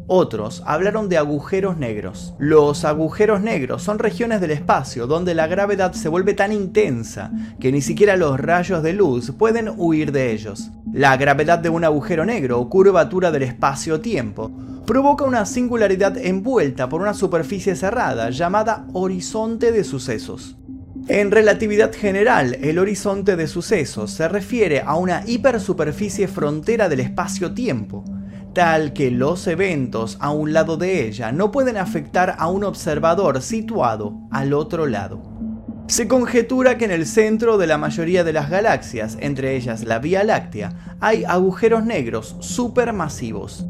Otros 0.08 0.62
hablaron 0.68 1.10
de 1.10 1.18
agujeros 1.18 1.78
negros. 1.78 2.36
Los 2.38 2.86
agujeros 2.86 3.42
negros 3.42 3.82
son 3.82 3.98
regiones 3.98 4.40
del 4.40 4.52
espacio 4.52 5.08
donde 5.08 5.34
la 5.34 5.48
gravedad 5.48 5.94
se 5.94 6.10
vuelve 6.10 6.36
tan 6.36 6.52
intensa 6.52 7.32
que 7.60 7.72
ni 7.72 7.82
siquiera 7.82 8.16
los 8.16 8.40
rayos 8.40 8.84
de 8.84 8.94
luz 8.94 9.32
pueden 9.32 9.72
huir 9.76 10.12
de 10.12 10.32
ellos. 10.32 10.70
La 10.94 11.18
gravedad 11.18 11.58
de 11.58 11.70
un 11.70 11.84
agujero 11.84 12.24
negro 12.24 12.60
o 12.60 12.70
curvatura 12.70 13.32
del 13.32 13.44
espacio-tiempo 13.44 14.52
provoca 14.86 15.26
una 15.26 15.48
singularidad 15.48 16.16
envuelta 16.20 16.88
por 16.88 17.02
una 17.02 17.16
superficie 17.16 17.76
cerrada 17.76 18.30
llamada 18.30 18.86
horizonte 18.94 19.72
de 19.72 19.84
sucesos. 19.84 20.56
En 21.08 21.32
relatividad 21.32 21.92
general, 21.94 22.58
el 22.62 22.78
horizonte 22.78 23.36
de 23.36 23.48
sucesos 23.48 24.12
se 24.12 24.28
refiere 24.28 24.82
a 24.82 24.96
una 24.96 25.24
hipersuperficie 25.26 26.28
frontera 26.28 26.90
del 26.90 27.00
espacio-tiempo, 27.00 28.04
tal 28.56 28.94
que 28.94 29.12
los 29.12 29.46
eventos 29.46 30.18
a 30.22 30.32
un 30.32 30.54
lado 30.54 30.78
de 30.78 31.06
ella 31.06 31.32
no 31.32 31.52
pueden 31.52 31.78
afectar 31.78 32.36
a 32.40 32.48
un 32.48 32.64
observador 32.64 33.42
situado 33.42 34.18
al 34.32 34.54
otro 34.54 34.88
lado. 34.88 35.22
Se 35.88 36.08
conjetura 36.08 36.80
que 36.80 36.86
en 36.86 36.92
el 36.92 37.06
centro 37.06 37.60
de 37.60 37.68
la 37.68 37.78
mayoría 37.78 38.24
de 38.24 38.34
las 38.34 38.50
galaxias, 38.50 39.18
entre 39.20 39.56
ellas 39.56 39.84
la 39.84 40.00
Vía 40.00 40.24
Láctea, 40.24 40.98
hay 41.02 41.26
agujeros 41.26 41.86
negros 41.86 42.38
supermasivos. 42.40 43.68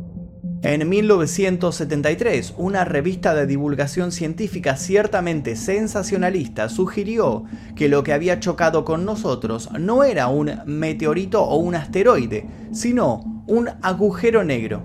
En 0.66 0.90
1973, 0.90 2.56
una 2.58 2.86
revista 2.86 3.36
de 3.36 3.46
divulgación 3.46 4.12
científica 4.12 4.78
ciertamente 4.78 5.56
sensacionalista 5.56 6.70
sugirió 6.70 7.44
que 7.76 7.88
lo 7.88 8.02
que 8.02 8.14
había 8.14 8.40
chocado 8.40 8.84
con 8.84 9.06
nosotros 9.06 9.70
no 9.80 10.04
era 10.04 10.28
un 10.28 10.62
meteorito 10.66 11.44
o 11.44 11.58
un 11.58 11.76
asteroide, 11.76 12.48
sino 12.72 13.44
un 13.46 13.70
agujero 13.84 14.44
negro. 14.44 14.82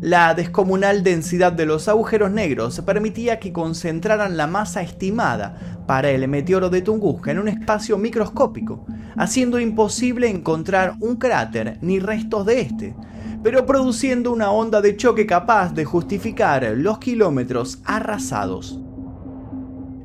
La 0.00 0.32
descomunal 0.34 1.02
densidad 1.02 1.50
de 1.50 1.66
los 1.66 1.88
agujeros 1.88 2.30
negros 2.30 2.80
permitía 2.86 3.40
que 3.40 3.52
concentraran 3.52 4.36
la 4.36 4.46
masa 4.46 4.80
estimada 4.80 5.82
para 5.88 6.10
el 6.10 6.28
meteoro 6.28 6.70
de 6.70 6.82
Tunguska 6.82 7.32
en 7.32 7.40
un 7.40 7.48
espacio 7.48 7.98
microscópico, 7.98 8.86
haciendo 9.16 9.58
imposible 9.58 10.30
encontrar 10.30 10.94
un 11.00 11.16
cráter 11.16 11.78
ni 11.80 11.98
restos 11.98 12.46
de 12.46 12.60
este, 12.60 12.94
pero 13.42 13.66
produciendo 13.66 14.32
una 14.32 14.50
onda 14.50 14.80
de 14.80 14.96
choque 14.96 15.26
capaz 15.26 15.72
de 15.72 15.84
justificar 15.84 16.64
los 16.76 16.98
kilómetros 16.98 17.78
arrasados. 17.84 18.80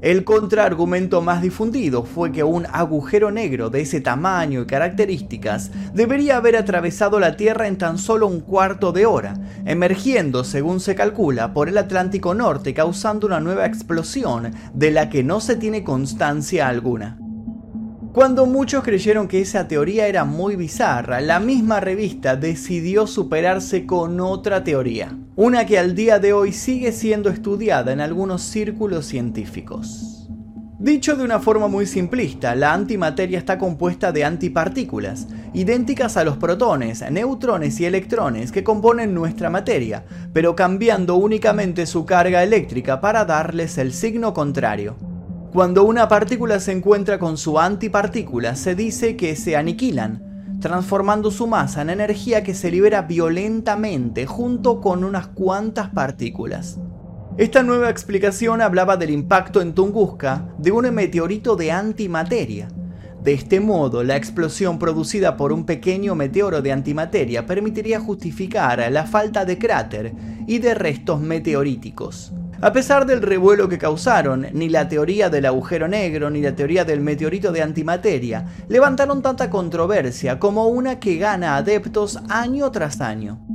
El 0.06 0.24
contraargumento 0.24 1.24
más 1.24 1.42
difundido 1.42 2.04
fue 2.04 2.32
que 2.32 2.44
un 2.44 2.68
agujero 2.72 3.32
negro 3.32 3.72
de 3.72 3.82
ese 3.82 4.02
tamaño 4.02 4.62
y 4.62 4.66
características 4.68 5.72
debería 5.96 6.38
haber 6.38 6.58
atravesado 6.58 7.20
la 7.20 7.36
Tierra 7.38 7.68
en 7.68 7.80
tan 7.80 7.98
solo 7.98 8.28
un 8.28 8.42
cuarto 8.42 8.92
de 8.92 9.08
hora, 9.08 9.34
emergiendo, 9.66 10.44
según 10.44 10.80
se 10.80 10.94
calcula, 10.94 11.54
por 11.54 11.70
el 11.70 11.78
Atlántico 11.80 12.36
Norte 12.36 12.76
causando 12.76 13.26
una 13.26 13.40
nueva 13.40 13.66
explosión 13.66 14.54
de 14.76 14.92
la 14.92 15.10
que 15.10 15.24
no 15.24 15.40
se 15.40 15.56
tiene 15.56 15.84
constancia 15.84 16.68
alguna. 16.68 17.18
Cuando 18.16 18.46
muchos 18.46 18.82
creyeron 18.82 19.28
que 19.28 19.42
esa 19.42 19.68
teoría 19.68 20.08
era 20.08 20.24
muy 20.24 20.56
bizarra, 20.56 21.20
la 21.20 21.42
misma 21.42 21.82
revista 21.82 22.38
decidió 22.38 23.08
superarse 23.08 23.86
con 23.86 24.22
otra 24.22 24.64
teoría, 24.64 25.18
una 25.36 25.66
que 25.66 25.78
al 25.78 25.96
día 25.96 26.18
de 26.18 26.32
hoy 26.32 26.54
sigue 26.54 26.94
siendo 26.94 27.30
estudiada 27.30 27.92
en 27.92 28.00
algunos 28.00 28.42
círculos 28.42 29.06
científicos. 29.06 30.30
Dicho 30.80 31.18
de 31.18 31.26
una 31.26 31.42
forma 31.42 31.68
muy 31.68 31.86
simplista, 31.86 32.56
la 32.56 32.74
antimateria 32.74 33.38
está 33.38 33.58
compuesta 33.58 34.14
de 34.14 34.24
antipartículas, 34.24 35.28
idénticas 35.54 36.16
a 36.16 36.24
los 36.24 36.38
protones, 36.38 37.04
neutrones 37.12 37.82
y 37.82 37.86
electrones 37.86 38.54
que 38.54 38.64
componen 38.64 39.14
nuestra 39.14 39.50
materia, 39.50 40.06
pero 40.32 40.56
cambiando 40.56 41.18
únicamente 41.18 41.86
su 41.86 42.06
carga 42.06 42.44
eléctrica 42.44 43.02
para 43.02 43.26
darles 43.26 43.78
el 43.78 43.92
signo 43.92 44.34
contrario. 44.34 45.15
Cuando 45.56 45.86
una 45.86 46.10
partícula 46.10 46.60
se 46.60 46.74
encuentra 46.74 47.18
con 47.18 47.38
su 47.38 47.58
antipartícula, 47.58 48.58
se 48.58 48.76
dice 48.76 49.16
que 49.16 49.38
se 49.38 49.56
aniquilan, 49.56 50.58
transformando 50.60 51.32
su 51.32 51.48
masa 51.48 51.82
en 51.82 51.92
energía 51.92 52.44
que 52.44 52.54
se 52.54 52.70
libera 52.70 53.04
violentamente 53.04 54.26
junto 54.26 54.82
con 54.82 55.06
unas 55.06 55.28
cuantas 55.28 55.92
partículas. 55.92 56.78
Esta 57.38 57.64
nueva 57.64 57.90
explicación 57.90 58.62
hablaba 58.62 58.98
del 58.98 59.12
impacto 59.12 59.62
en 59.62 59.74
Tunguska 59.74 60.46
de 60.58 60.74
un 60.74 60.94
meteorito 60.94 61.56
de 61.56 61.72
antimateria. 61.72 62.68
De 63.24 63.32
este 63.32 63.62
modo, 63.62 64.04
la 64.04 64.18
explosión 64.18 64.78
producida 64.78 65.38
por 65.38 65.54
un 65.54 65.66
pequeño 65.66 66.16
meteoro 66.16 66.62
de 66.62 66.74
antimateria 66.74 67.46
permitiría 67.46 68.02
justificar 68.02 68.92
la 68.92 69.06
falta 69.06 69.46
de 69.46 69.58
cráter 69.58 70.14
y 70.48 70.60
de 70.60 70.74
restos 70.74 71.22
meteoríticos. 71.22 72.34
A 72.62 72.72
pesar 72.72 73.06
del 73.06 73.22
revuelo 73.22 73.68
que 73.68 73.78
causaron, 73.78 74.48
ni 74.54 74.70
la 74.70 74.88
teoría 74.88 75.30
del 75.30 75.46
agujero 75.46 75.88
negro 75.88 76.30
ni 76.30 76.42
la 76.42 76.56
teoría 76.56 76.86
del 76.86 77.02
meteorito 77.02 77.52
de 77.52 77.62
antimateria 77.62 78.46
levantaron 78.70 79.22
tanta 79.22 79.50
controversia 79.50 80.40
como 80.40 80.68
una 80.68 81.00
que 81.00 81.18
gana 81.18 81.58
adeptos 81.58 82.20
año 82.30 82.72
tras 82.72 83.02
año. 83.02 83.46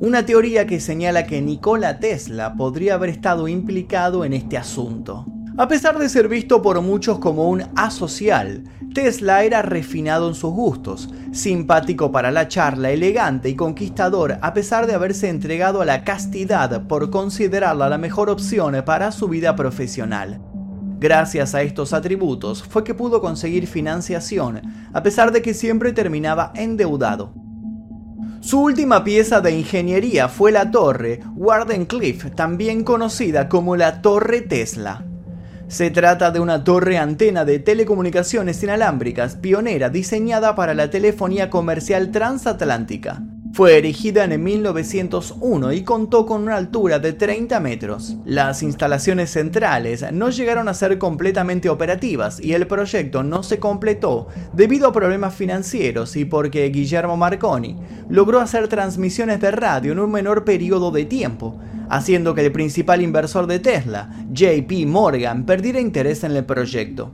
Una 0.00 0.24
teoría 0.24 0.66
que 0.66 0.80
señala 0.80 1.26
que 1.26 1.42
Nikola 1.42 1.98
Tesla 1.98 2.54
podría 2.54 2.94
haber 2.94 3.10
estado 3.10 3.48
implicado 3.48 4.24
en 4.24 4.34
este 4.34 4.56
asunto. 4.56 5.26
A 5.58 5.68
pesar 5.68 5.98
de 5.98 6.08
ser 6.08 6.28
visto 6.28 6.62
por 6.62 6.80
muchos 6.80 7.18
como 7.18 7.48
un 7.48 7.64
asocial, 7.76 8.64
Tesla 8.94 9.44
era 9.44 9.62
refinado 9.62 10.28
en 10.28 10.34
sus 10.34 10.52
gustos, 10.52 11.10
simpático 11.32 12.10
para 12.12 12.30
la 12.30 12.48
charla, 12.48 12.90
elegante 12.90 13.48
y 13.48 13.56
conquistador 13.56 14.38
a 14.42 14.54
pesar 14.54 14.86
de 14.86 14.94
haberse 14.94 15.28
entregado 15.28 15.80
a 15.80 15.84
la 15.84 16.04
castidad 16.04 16.86
por 16.86 17.10
considerarla 17.10 17.88
la 17.88 17.98
mejor 17.98 18.30
opción 18.30 18.82
para 18.86 19.12
su 19.12 19.28
vida 19.28 19.54
profesional. 19.56 20.40
Gracias 20.98 21.54
a 21.54 21.62
estos 21.62 21.92
atributos 21.92 22.62
fue 22.62 22.84
que 22.84 22.94
pudo 22.94 23.20
conseguir 23.20 23.66
financiación, 23.66 24.60
a 24.92 25.02
pesar 25.02 25.32
de 25.32 25.42
que 25.42 25.54
siempre 25.54 25.92
terminaba 25.92 26.52
endeudado. 26.54 27.32
Su 28.40 28.60
última 28.60 29.04
pieza 29.04 29.40
de 29.40 29.52
ingeniería 29.52 30.28
fue 30.28 30.52
la 30.52 30.70
torre 30.70 31.20
Wardenclyffe, 31.36 32.30
también 32.30 32.84
conocida 32.84 33.48
como 33.48 33.76
la 33.76 34.00
Torre 34.00 34.40
Tesla. 34.40 35.09
Se 35.70 35.92
trata 35.92 36.32
de 36.32 36.40
una 36.40 36.64
torre 36.64 36.98
antena 36.98 37.44
de 37.44 37.60
telecomunicaciones 37.60 38.60
inalámbricas 38.64 39.36
pionera 39.36 39.88
diseñada 39.88 40.56
para 40.56 40.74
la 40.74 40.90
telefonía 40.90 41.48
comercial 41.48 42.10
transatlántica. 42.10 43.22
Fue 43.60 43.76
erigida 43.76 44.24
en 44.24 44.42
1901 44.42 45.74
y 45.74 45.84
contó 45.84 46.24
con 46.24 46.44
una 46.44 46.56
altura 46.56 46.98
de 46.98 47.12
30 47.12 47.60
metros. 47.60 48.16
Las 48.24 48.62
instalaciones 48.62 49.32
centrales 49.32 50.02
no 50.12 50.30
llegaron 50.30 50.66
a 50.66 50.72
ser 50.72 50.96
completamente 50.96 51.68
operativas 51.68 52.40
y 52.42 52.54
el 52.54 52.66
proyecto 52.66 53.22
no 53.22 53.42
se 53.42 53.58
completó 53.58 54.28
debido 54.54 54.88
a 54.88 54.92
problemas 54.94 55.34
financieros 55.34 56.16
y 56.16 56.24
porque 56.24 56.70
Guillermo 56.70 57.18
Marconi 57.18 57.76
logró 58.08 58.40
hacer 58.40 58.66
transmisiones 58.66 59.42
de 59.42 59.50
radio 59.50 59.92
en 59.92 59.98
un 59.98 60.10
menor 60.10 60.46
periodo 60.46 60.90
de 60.90 61.04
tiempo, 61.04 61.60
haciendo 61.90 62.34
que 62.34 62.46
el 62.46 62.52
principal 62.52 63.02
inversor 63.02 63.46
de 63.46 63.58
Tesla, 63.58 64.24
JP 64.32 64.86
Morgan, 64.86 65.44
perdiera 65.44 65.80
interés 65.80 66.24
en 66.24 66.34
el 66.34 66.46
proyecto. 66.46 67.12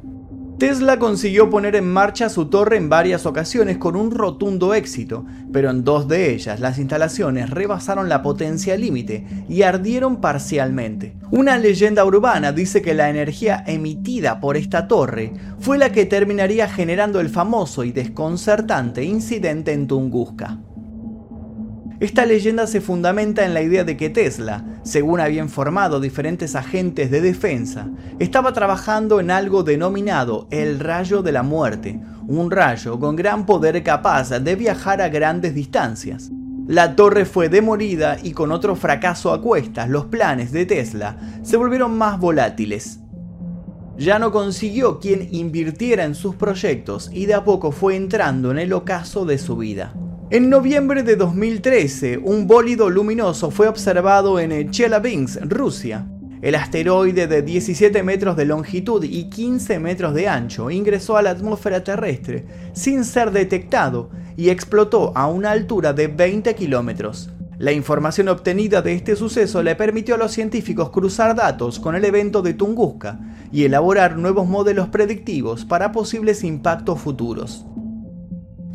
Tesla 0.59 0.99
consiguió 0.99 1.51
poner 1.51 1.77
en 1.77 1.93
marcha 1.93 2.31
su 2.31 2.47
torre 2.47 2.79
en 2.79 2.89
varias 2.89 3.27
ocasiones 3.27 3.77
con 3.77 3.95
un 3.95 4.11
rotundo 4.11 4.73
éxito, 4.73 5.27
pero 5.53 5.69
en 5.69 5.85
dos 5.85 6.09
de 6.09 6.33
ellas 6.33 6.61
las 6.61 6.79
instalaciones 6.79 7.51
rebasaron 7.51 8.09
la 8.09 8.23
potencia 8.23 8.75
límite 8.75 9.27
y 9.51 9.63
ardieron 9.63 10.23
parcialmente. 10.23 11.15
Una 11.31 11.59
leyenda 11.59 12.07
urbana 12.07 12.53
dice 12.53 12.81
que 12.81 12.95
la 12.95 13.11
energía 13.11 13.65
emitida 13.67 14.41
por 14.41 14.57
esta 14.57 14.89
torre 14.89 15.35
fue 15.61 15.77
la 15.77 15.93
que 15.93 16.07
terminaría 16.07 16.69
generando 16.71 17.21
el 17.21 17.29
famoso 17.29 17.85
y 17.85 17.93
desconcertante 17.93 19.05
incidente 19.05 19.75
en 19.75 19.87
Tunguska. 19.87 20.59
Esta 21.99 22.27
leyenda 22.27 22.67
se 22.67 22.83
fundamenta 22.83 23.47
en 23.47 23.55
la 23.55 23.63
idea 23.63 23.83
de 23.83 23.97
que 23.97 24.11
Tesla, 24.11 24.63
según 24.83 25.19
había 25.19 25.43
informado 25.43 25.99
diferentes 25.99 26.55
agentes 26.55 27.11
de 27.11 27.23
defensa, 27.23 27.89
estaba 28.19 28.53
trabajando 28.53 29.19
en 29.19 29.31
algo 29.31 29.63
denominado 29.63 30.47
el 30.51 30.79
rayo 30.79 31.23
de 31.23 31.33
la 31.33 31.43
muerte, 31.43 31.99
un 32.27 32.51
rayo 32.51 33.01
con 33.01 33.17
gran 33.17 33.47
poder 33.47 33.83
capaz 33.83 34.29
de 34.29 34.57
viajar 34.57 35.01
a 35.01 35.09
grandes 35.09 35.55
distancias. 35.55 36.31
La 36.67 36.97
torre 36.97 37.25
fue 37.25 37.49
demolida 37.49 38.19
y 38.23 38.33
con 38.33 38.53
otro 38.53 38.77
fracaso 38.77 39.33
a 39.33 39.41
cuestas, 39.41 39.89
los 39.89 40.07
planes 40.07 40.53
de 40.53 40.67
Tesla 40.67 41.17
se 41.43 41.57
volvieron 41.57 41.97
más 41.97 42.21
volátiles. 42.21 43.01
Ya 43.97 44.19
no 44.19 44.33
consiguió 44.33 45.01
quien 45.01 45.29
invirtiera 45.33 46.05
en 46.05 46.15
sus 46.15 46.35
proyectos 46.35 47.09
y 47.11 47.25
de 47.25 47.33
a 47.33 47.45
poco 47.45 47.73
fue 47.73 47.97
entrando 47.97 48.51
en 48.51 48.59
el 48.59 48.75
ocaso 48.75 49.25
de 49.25 49.39
su 49.39 49.57
vida. 49.57 49.95
En 50.29 50.51
noviembre 50.51 51.05
de 51.05 51.15
2013, 51.15 52.19
un 52.19 52.49
bólido 52.49 52.91
luminoso 52.91 53.53
fue 53.53 53.69
observado 53.69 54.41
en 54.41 54.73
Chelyabinsk, 54.73 55.43
Rusia. 55.43 56.05
El 56.43 56.57
asteroide 56.57 57.29
de 57.29 57.43
17 57.43 58.03
metros 58.03 58.37
de 58.37 58.45
longitud 58.45 59.05
y 59.05 59.31
15 59.31 59.79
metros 59.79 60.15
de 60.15 60.27
ancho 60.27 60.69
ingresó 60.73 61.17
a 61.17 61.23
la 61.23 61.31
atmósfera 61.31 61.85
terrestre 61.85 62.45
sin 62.73 63.05
ser 63.05 63.31
detectado 63.31 64.11
y 64.37 64.49
explotó 64.49 65.13
a 65.17 65.29
una 65.29 65.53
altura 65.53 65.93
de 65.93 66.09
20 66.09 66.57
kilómetros. 66.57 67.31
La 67.59 67.71
información 67.71 68.29
obtenida 68.29 68.83
de 68.83 68.95
este 68.95 69.15
suceso 69.15 69.63
le 69.63 69.77
permitió 69.77 70.17
a 70.17 70.19
los 70.19 70.33
científicos 70.33 70.91
cruzar 70.91 71.37
datos 71.37 71.79
con 71.79 71.95
el 71.95 72.05
evento 72.05 72.43
de 72.43 72.53
Tunguska 72.53 73.21
y 73.53 73.63
elaborar 73.63 74.17
nuevos 74.17 74.49
modelos 74.49 74.89
predictivos 74.89 75.65
para 75.65 75.93
posibles 75.93 76.43
impactos 76.43 77.01
futuros. 77.01 77.65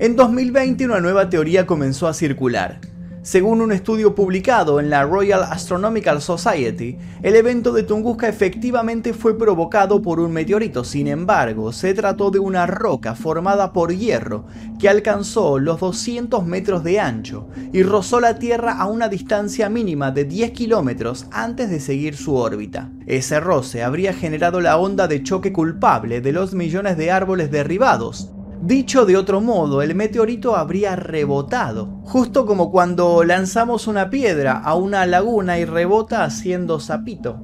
En 0.02 0.16
2020 0.16 0.84
una 0.86 1.00
nueva 1.00 1.30
teoría 1.30 1.68
comenzó 1.68 2.08
a 2.08 2.16
circular. 2.16 2.82
Según 3.22 3.62
un 3.62 3.72
estudio 3.72 4.16
publicado 4.16 4.80
en 4.80 4.90
la 4.90 5.04
Royal 5.04 5.44
Astronomical 5.44 6.24
Society, 6.24 6.98
el 7.22 7.36
evento 7.36 7.72
de 7.72 7.84
Tunguska 7.84 8.28
efectivamente 8.28 9.14
fue 9.14 9.38
provocado 9.38 10.02
por 10.02 10.20
un 10.20 10.34
meteorito, 10.34 10.84
sin 10.84 11.06
embargo, 11.06 11.72
se 11.72 11.94
trató 11.94 12.32
de 12.32 12.40
una 12.40 12.66
roca 12.66 13.14
formada 13.14 13.74
por 13.74 13.96
hierro 13.96 14.48
que 14.80 14.90
alcanzó 14.90 15.60
los 15.60 15.80
200 15.80 16.48
metros 16.48 16.84
de 16.84 17.00
ancho 17.00 17.48
y 17.72 17.84
rozó 17.84 18.20
la 18.20 18.40
Tierra 18.40 18.80
a 18.80 18.88
una 18.88 19.08
distancia 19.08 19.70
mínima 19.70 20.10
de 20.10 20.26
10 20.26 20.50
kilómetros 20.54 21.28
antes 21.30 21.70
de 21.70 21.80
seguir 21.80 22.18
su 22.18 22.34
órbita. 22.34 22.90
Ese 23.06 23.40
roce 23.40 23.84
habría 23.84 24.14
generado 24.14 24.62
la 24.62 24.78
onda 24.78 25.08
de 25.08 25.22
choque 25.22 25.54
culpable 25.54 26.22
de 26.22 26.32
los 26.32 26.56
millones 26.56 26.98
de 26.98 27.12
árboles 27.12 27.52
derribados, 27.52 28.32
Dicho 28.62 29.08
de 29.08 29.18
otro 29.18 29.42
modo, 29.42 29.82
el 29.82 29.96
meteorito 29.96 30.56
habría 30.56 30.96
rebotado, 30.96 32.00
justo 32.04 32.46
como 32.46 32.70
cuando 32.70 33.24
lanzamos 33.24 33.88
una 33.88 34.12
piedra 34.12 34.54
a 34.54 34.76
una 34.76 35.08
laguna 35.08 35.58
y 35.58 35.66
rebota 35.66 36.24
haciendo 36.24 36.80
sapito. 36.80 37.42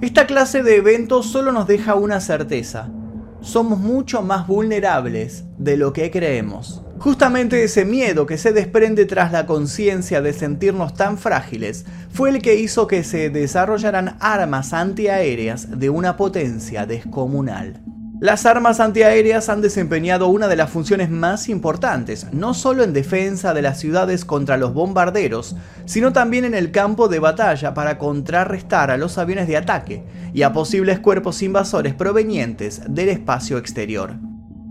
Esta 0.00 0.26
clase 0.26 0.62
de 0.62 0.76
eventos 0.76 1.26
solo 1.26 1.52
nos 1.52 1.66
deja 1.66 1.94
una 1.94 2.20
certeza. 2.20 2.90
Somos 3.42 3.80
mucho 3.80 4.22
más 4.22 4.46
vulnerables 4.46 5.44
de 5.58 5.76
lo 5.76 5.92
que 5.92 6.10
creemos. 6.10 6.82
Justamente 6.98 7.62
ese 7.62 7.84
miedo 7.84 8.24
que 8.24 8.38
se 8.38 8.52
desprende 8.52 9.04
tras 9.04 9.30
la 9.30 9.44
conciencia 9.44 10.22
de 10.22 10.32
sentirnos 10.32 10.94
tan 10.94 11.18
frágiles 11.18 11.84
fue 12.10 12.30
el 12.30 12.40
que 12.40 12.54
hizo 12.54 12.86
que 12.86 13.04
se 13.04 13.28
desarrollaran 13.28 14.16
armas 14.20 14.72
antiaéreas 14.72 15.78
de 15.78 15.90
una 15.90 16.16
potencia 16.16 16.86
descomunal. 16.86 17.91
Las 18.22 18.46
armas 18.46 18.78
antiaéreas 18.78 19.48
han 19.48 19.62
desempeñado 19.62 20.28
una 20.28 20.46
de 20.46 20.54
las 20.54 20.70
funciones 20.70 21.10
más 21.10 21.48
importantes, 21.48 22.28
no 22.32 22.54
solo 22.54 22.84
en 22.84 22.92
defensa 22.92 23.52
de 23.52 23.62
las 23.62 23.80
ciudades 23.80 24.24
contra 24.24 24.56
los 24.56 24.72
bombarderos, 24.74 25.56
sino 25.86 26.12
también 26.12 26.44
en 26.44 26.54
el 26.54 26.70
campo 26.70 27.08
de 27.08 27.18
batalla 27.18 27.74
para 27.74 27.98
contrarrestar 27.98 28.92
a 28.92 28.96
los 28.96 29.18
aviones 29.18 29.48
de 29.48 29.56
ataque 29.56 30.04
y 30.32 30.42
a 30.42 30.52
posibles 30.52 31.00
cuerpos 31.00 31.42
invasores 31.42 31.94
provenientes 31.94 32.82
del 32.88 33.08
espacio 33.08 33.58
exterior. 33.58 34.14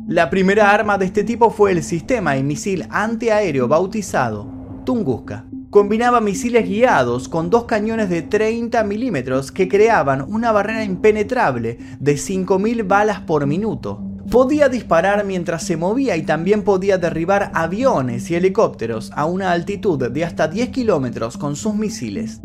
La 0.08 0.30
primera 0.30 0.72
arma 0.72 0.98
de 0.98 1.08
este 1.08 1.26
tipo 1.26 1.50
fue 1.50 1.74
el 1.74 1.84
sistema 1.84 2.38
y 2.38 2.44
misil 2.44 2.88
antiaéreo 2.90 3.68
bautizado 3.68 4.50
Tunguska 4.86 5.51
combinaba 5.72 6.20
misiles 6.20 6.68
guiados 6.68 7.30
con 7.30 7.50
dos 7.50 7.64
cañones 7.64 8.10
de 8.10 8.22
30 8.22 8.84
milímetros 8.84 9.54
que 9.54 9.70
creaban 9.70 10.22
una 10.28 10.52
barrera 10.52 10.84
impenetrable 10.84 11.80
de 11.98 12.16
5.000 12.16 12.86
balas 12.86 13.22
por 13.22 13.48
minuto. 13.48 14.04
Podía 14.30 14.68
disparar 14.68 15.24
mientras 15.24 15.64
se 15.64 15.78
movía 15.78 16.18
y 16.18 16.24
también 16.24 16.64
podía 16.64 16.98
derribar 16.98 17.52
aviones 17.54 18.30
y 18.30 18.36
helicópteros 18.36 19.12
a 19.16 19.24
una 19.24 19.54
altitud 19.54 20.12
de 20.12 20.26
hasta 20.26 20.50
10 20.50 20.70
kilómetros 20.70 21.38
con 21.38 21.56
sus 21.56 21.74
misiles. 21.74 22.42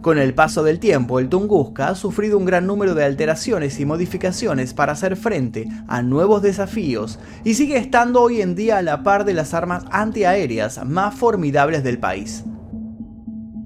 Con 0.00 0.18
el 0.18 0.32
paso 0.32 0.62
del 0.62 0.80
tiempo, 0.80 1.18
el 1.18 1.28
Tunguska 1.28 1.88
ha 1.88 1.94
sufrido 1.94 2.38
un 2.38 2.46
gran 2.46 2.66
número 2.66 2.94
de 2.94 3.04
alteraciones 3.04 3.78
y 3.78 3.84
modificaciones 3.84 4.72
para 4.72 4.92
hacer 4.92 5.16
frente 5.16 5.68
a 5.86 6.02
nuevos 6.02 6.40
desafíos 6.40 7.18
y 7.44 7.54
sigue 7.54 7.76
estando 7.76 8.22
hoy 8.22 8.40
en 8.40 8.54
día 8.54 8.78
a 8.78 8.82
la 8.82 9.02
par 9.02 9.26
de 9.26 9.34
las 9.34 9.52
armas 9.52 9.84
antiaéreas 9.90 10.82
más 10.84 11.14
formidables 11.14 11.84
del 11.84 11.98
país. 11.98 12.42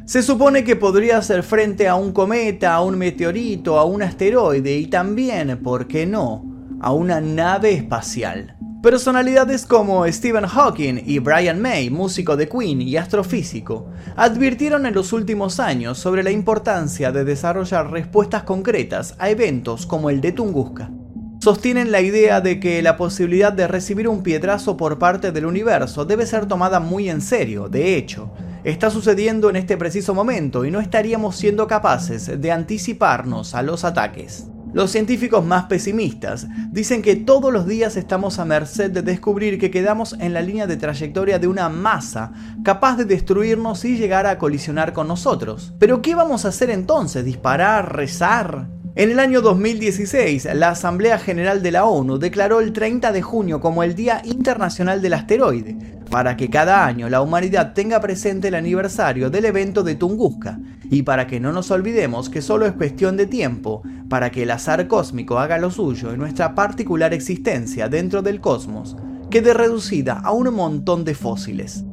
Se 0.08 0.22
supone 0.22 0.64
que 0.64 0.74
podría 0.74 1.18
hacer 1.18 1.42
frente 1.42 1.86
a 1.86 1.94
un 1.94 2.12
cometa, 2.12 2.72
a 2.72 2.80
un 2.80 2.96
meteorito, 2.96 3.78
a 3.78 3.84
un 3.84 4.02
asteroide 4.02 4.78
y 4.78 4.86
también, 4.86 5.62
¿por 5.62 5.86
qué 5.86 6.06
no?, 6.06 6.46
a 6.80 6.92
una 6.92 7.20
nave 7.20 7.74
espacial. 7.74 8.56
Personalidades 8.82 9.66
como 9.66 10.10
Stephen 10.10 10.46
Hawking 10.46 11.02
y 11.04 11.18
Brian 11.18 11.60
May, 11.60 11.90
músico 11.90 12.38
de 12.38 12.48
Queen 12.48 12.80
y 12.80 12.96
astrofísico, 12.96 13.90
advirtieron 14.16 14.86
en 14.86 14.94
los 14.94 15.12
últimos 15.12 15.60
años 15.60 15.98
sobre 15.98 16.22
la 16.22 16.30
importancia 16.30 17.12
de 17.12 17.24
desarrollar 17.24 17.90
respuestas 17.90 18.44
concretas 18.44 19.14
a 19.18 19.28
eventos 19.28 19.84
como 19.84 20.08
el 20.08 20.22
de 20.22 20.32
Tunguska. 20.32 20.90
Sostienen 21.38 21.92
la 21.92 22.00
idea 22.00 22.40
de 22.40 22.58
que 22.60 22.80
la 22.80 22.96
posibilidad 22.96 23.52
de 23.52 23.68
recibir 23.68 24.08
un 24.08 24.22
piedrazo 24.22 24.78
por 24.78 24.98
parte 24.98 25.32
del 25.32 25.44
universo 25.44 26.06
debe 26.06 26.24
ser 26.24 26.46
tomada 26.46 26.80
muy 26.80 27.10
en 27.10 27.20
serio, 27.20 27.68
de 27.68 27.96
hecho, 27.96 28.32
está 28.64 28.90
sucediendo 28.90 29.50
en 29.50 29.56
este 29.56 29.76
preciso 29.76 30.14
momento 30.14 30.64
y 30.64 30.70
no 30.70 30.80
estaríamos 30.80 31.36
siendo 31.36 31.66
capaces 31.66 32.40
de 32.40 32.52
anticiparnos 32.52 33.54
a 33.54 33.62
los 33.62 33.84
ataques. 33.84 34.46
Los 34.74 34.90
científicos 34.90 35.44
más 35.44 35.64
pesimistas 35.64 36.46
dicen 36.70 37.00
que 37.00 37.16
todos 37.16 37.52
los 37.52 37.66
días 37.66 37.96
estamos 37.96 38.38
a 38.38 38.44
merced 38.44 38.90
de 38.90 39.00
descubrir 39.00 39.58
que 39.58 39.70
quedamos 39.70 40.14
en 40.20 40.34
la 40.34 40.42
línea 40.42 40.66
de 40.66 40.76
trayectoria 40.76 41.38
de 41.38 41.48
una 41.48 41.70
masa 41.70 42.32
capaz 42.62 42.96
de 42.96 43.06
destruirnos 43.06 43.84
y 43.86 43.96
llegar 43.96 44.26
a 44.26 44.38
colisionar 44.38 44.92
con 44.92 45.08
nosotros. 45.08 45.72
Pero 45.78 46.02
¿qué 46.02 46.14
vamos 46.14 46.44
a 46.44 46.48
hacer 46.48 46.68
entonces? 46.68 47.24
¿Disparar? 47.24 47.96
¿Rezar? 47.96 48.68
En 48.98 49.12
el 49.12 49.20
año 49.20 49.42
2016, 49.42 50.48
la 50.56 50.70
Asamblea 50.70 51.20
General 51.20 51.62
de 51.62 51.70
la 51.70 51.84
ONU 51.84 52.18
declaró 52.18 52.58
el 52.58 52.72
30 52.72 53.12
de 53.12 53.22
junio 53.22 53.60
como 53.60 53.84
el 53.84 53.94
Día 53.94 54.20
Internacional 54.24 55.00
del 55.00 55.12
Asteroide, 55.14 55.78
para 56.10 56.36
que 56.36 56.50
cada 56.50 56.84
año 56.84 57.08
la 57.08 57.22
humanidad 57.22 57.74
tenga 57.74 58.00
presente 58.00 58.48
el 58.48 58.56
aniversario 58.56 59.30
del 59.30 59.44
evento 59.44 59.84
de 59.84 59.94
Tunguska, 59.94 60.58
y 60.90 61.02
para 61.02 61.28
que 61.28 61.38
no 61.38 61.52
nos 61.52 61.70
olvidemos 61.70 62.28
que 62.28 62.42
solo 62.42 62.66
es 62.66 62.72
cuestión 62.72 63.16
de 63.16 63.28
tiempo 63.28 63.84
para 64.08 64.32
que 64.32 64.42
el 64.42 64.50
azar 64.50 64.88
cósmico 64.88 65.38
haga 65.38 65.58
lo 65.58 65.70
suyo 65.70 66.10
en 66.10 66.18
nuestra 66.18 66.56
particular 66.56 67.14
existencia 67.14 67.88
dentro 67.88 68.20
del 68.20 68.40
cosmos, 68.40 68.96
quede 69.30 69.54
reducida 69.54 70.14
a 70.14 70.32
un 70.32 70.52
montón 70.52 71.04
de 71.04 71.14
fósiles, 71.14 71.84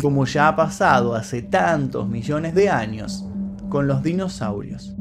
como 0.00 0.24
ya 0.24 0.48
ha 0.48 0.56
pasado 0.56 1.14
hace 1.14 1.42
tantos 1.42 2.08
millones 2.08 2.54
de 2.54 2.70
años 2.70 3.26
con 3.68 3.86
los 3.86 4.02
dinosaurios. 4.02 4.94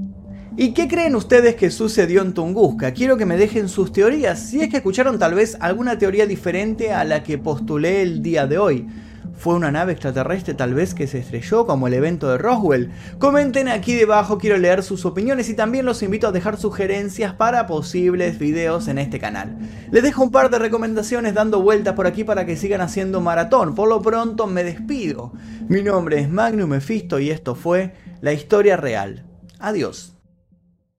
¿Y 0.59 0.71
qué 0.71 0.87
creen 0.87 1.15
ustedes 1.15 1.53
que 1.53 1.69
sucedió 1.69 2.23
en 2.23 2.33
Tunguska? 2.33 2.91
Quiero 2.91 3.15
que 3.15 3.27
me 3.27 3.37
dejen 3.37 3.69
sus 3.69 3.91
teorías, 3.91 4.39
si 4.39 4.59
es 4.59 4.69
que 4.69 4.77
escucharon 4.77 5.19
tal 5.19 5.35
vez 5.35 5.55
alguna 5.59 5.99
teoría 5.99 6.25
diferente 6.25 6.91
a 6.91 7.03
la 7.03 7.21
que 7.21 7.37
postulé 7.37 8.01
el 8.01 8.23
día 8.23 8.47
de 8.47 8.57
hoy. 8.57 8.87
¿Fue 9.35 9.53
una 9.53 9.71
nave 9.71 9.91
extraterrestre 9.91 10.55
tal 10.55 10.73
vez 10.73 10.95
que 10.95 11.05
se 11.05 11.19
estrelló 11.19 11.67
como 11.67 11.85
el 11.85 11.93
evento 11.93 12.27
de 12.27 12.39
Roswell? 12.39 12.89
Comenten 13.19 13.67
aquí 13.67 13.93
debajo, 13.93 14.39
quiero 14.39 14.57
leer 14.57 14.81
sus 14.81 15.05
opiniones 15.05 15.47
y 15.49 15.53
también 15.53 15.85
los 15.85 16.01
invito 16.01 16.27
a 16.27 16.31
dejar 16.31 16.57
sugerencias 16.57 17.35
para 17.35 17.67
posibles 17.67 18.39
videos 18.39 18.87
en 18.87 18.97
este 18.97 19.19
canal. 19.19 19.59
Les 19.91 20.01
dejo 20.01 20.23
un 20.23 20.31
par 20.31 20.49
de 20.49 20.57
recomendaciones 20.57 21.35
dando 21.35 21.61
vueltas 21.61 21.93
por 21.93 22.07
aquí 22.07 22.23
para 22.23 22.47
que 22.47 22.57
sigan 22.57 22.81
haciendo 22.81 23.21
maratón. 23.21 23.75
Por 23.75 23.89
lo 23.89 24.01
pronto 24.01 24.47
me 24.47 24.63
despido. 24.63 25.33
Mi 25.67 25.83
nombre 25.83 26.19
es 26.19 26.31
Magnum 26.31 26.71
Mephisto 26.71 27.19
y 27.19 27.29
esto 27.29 27.53
fue 27.53 27.93
La 28.21 28.33
Historia 28.33 28.75
Real. 28.75 29.23
Adiós. 29.59 30.16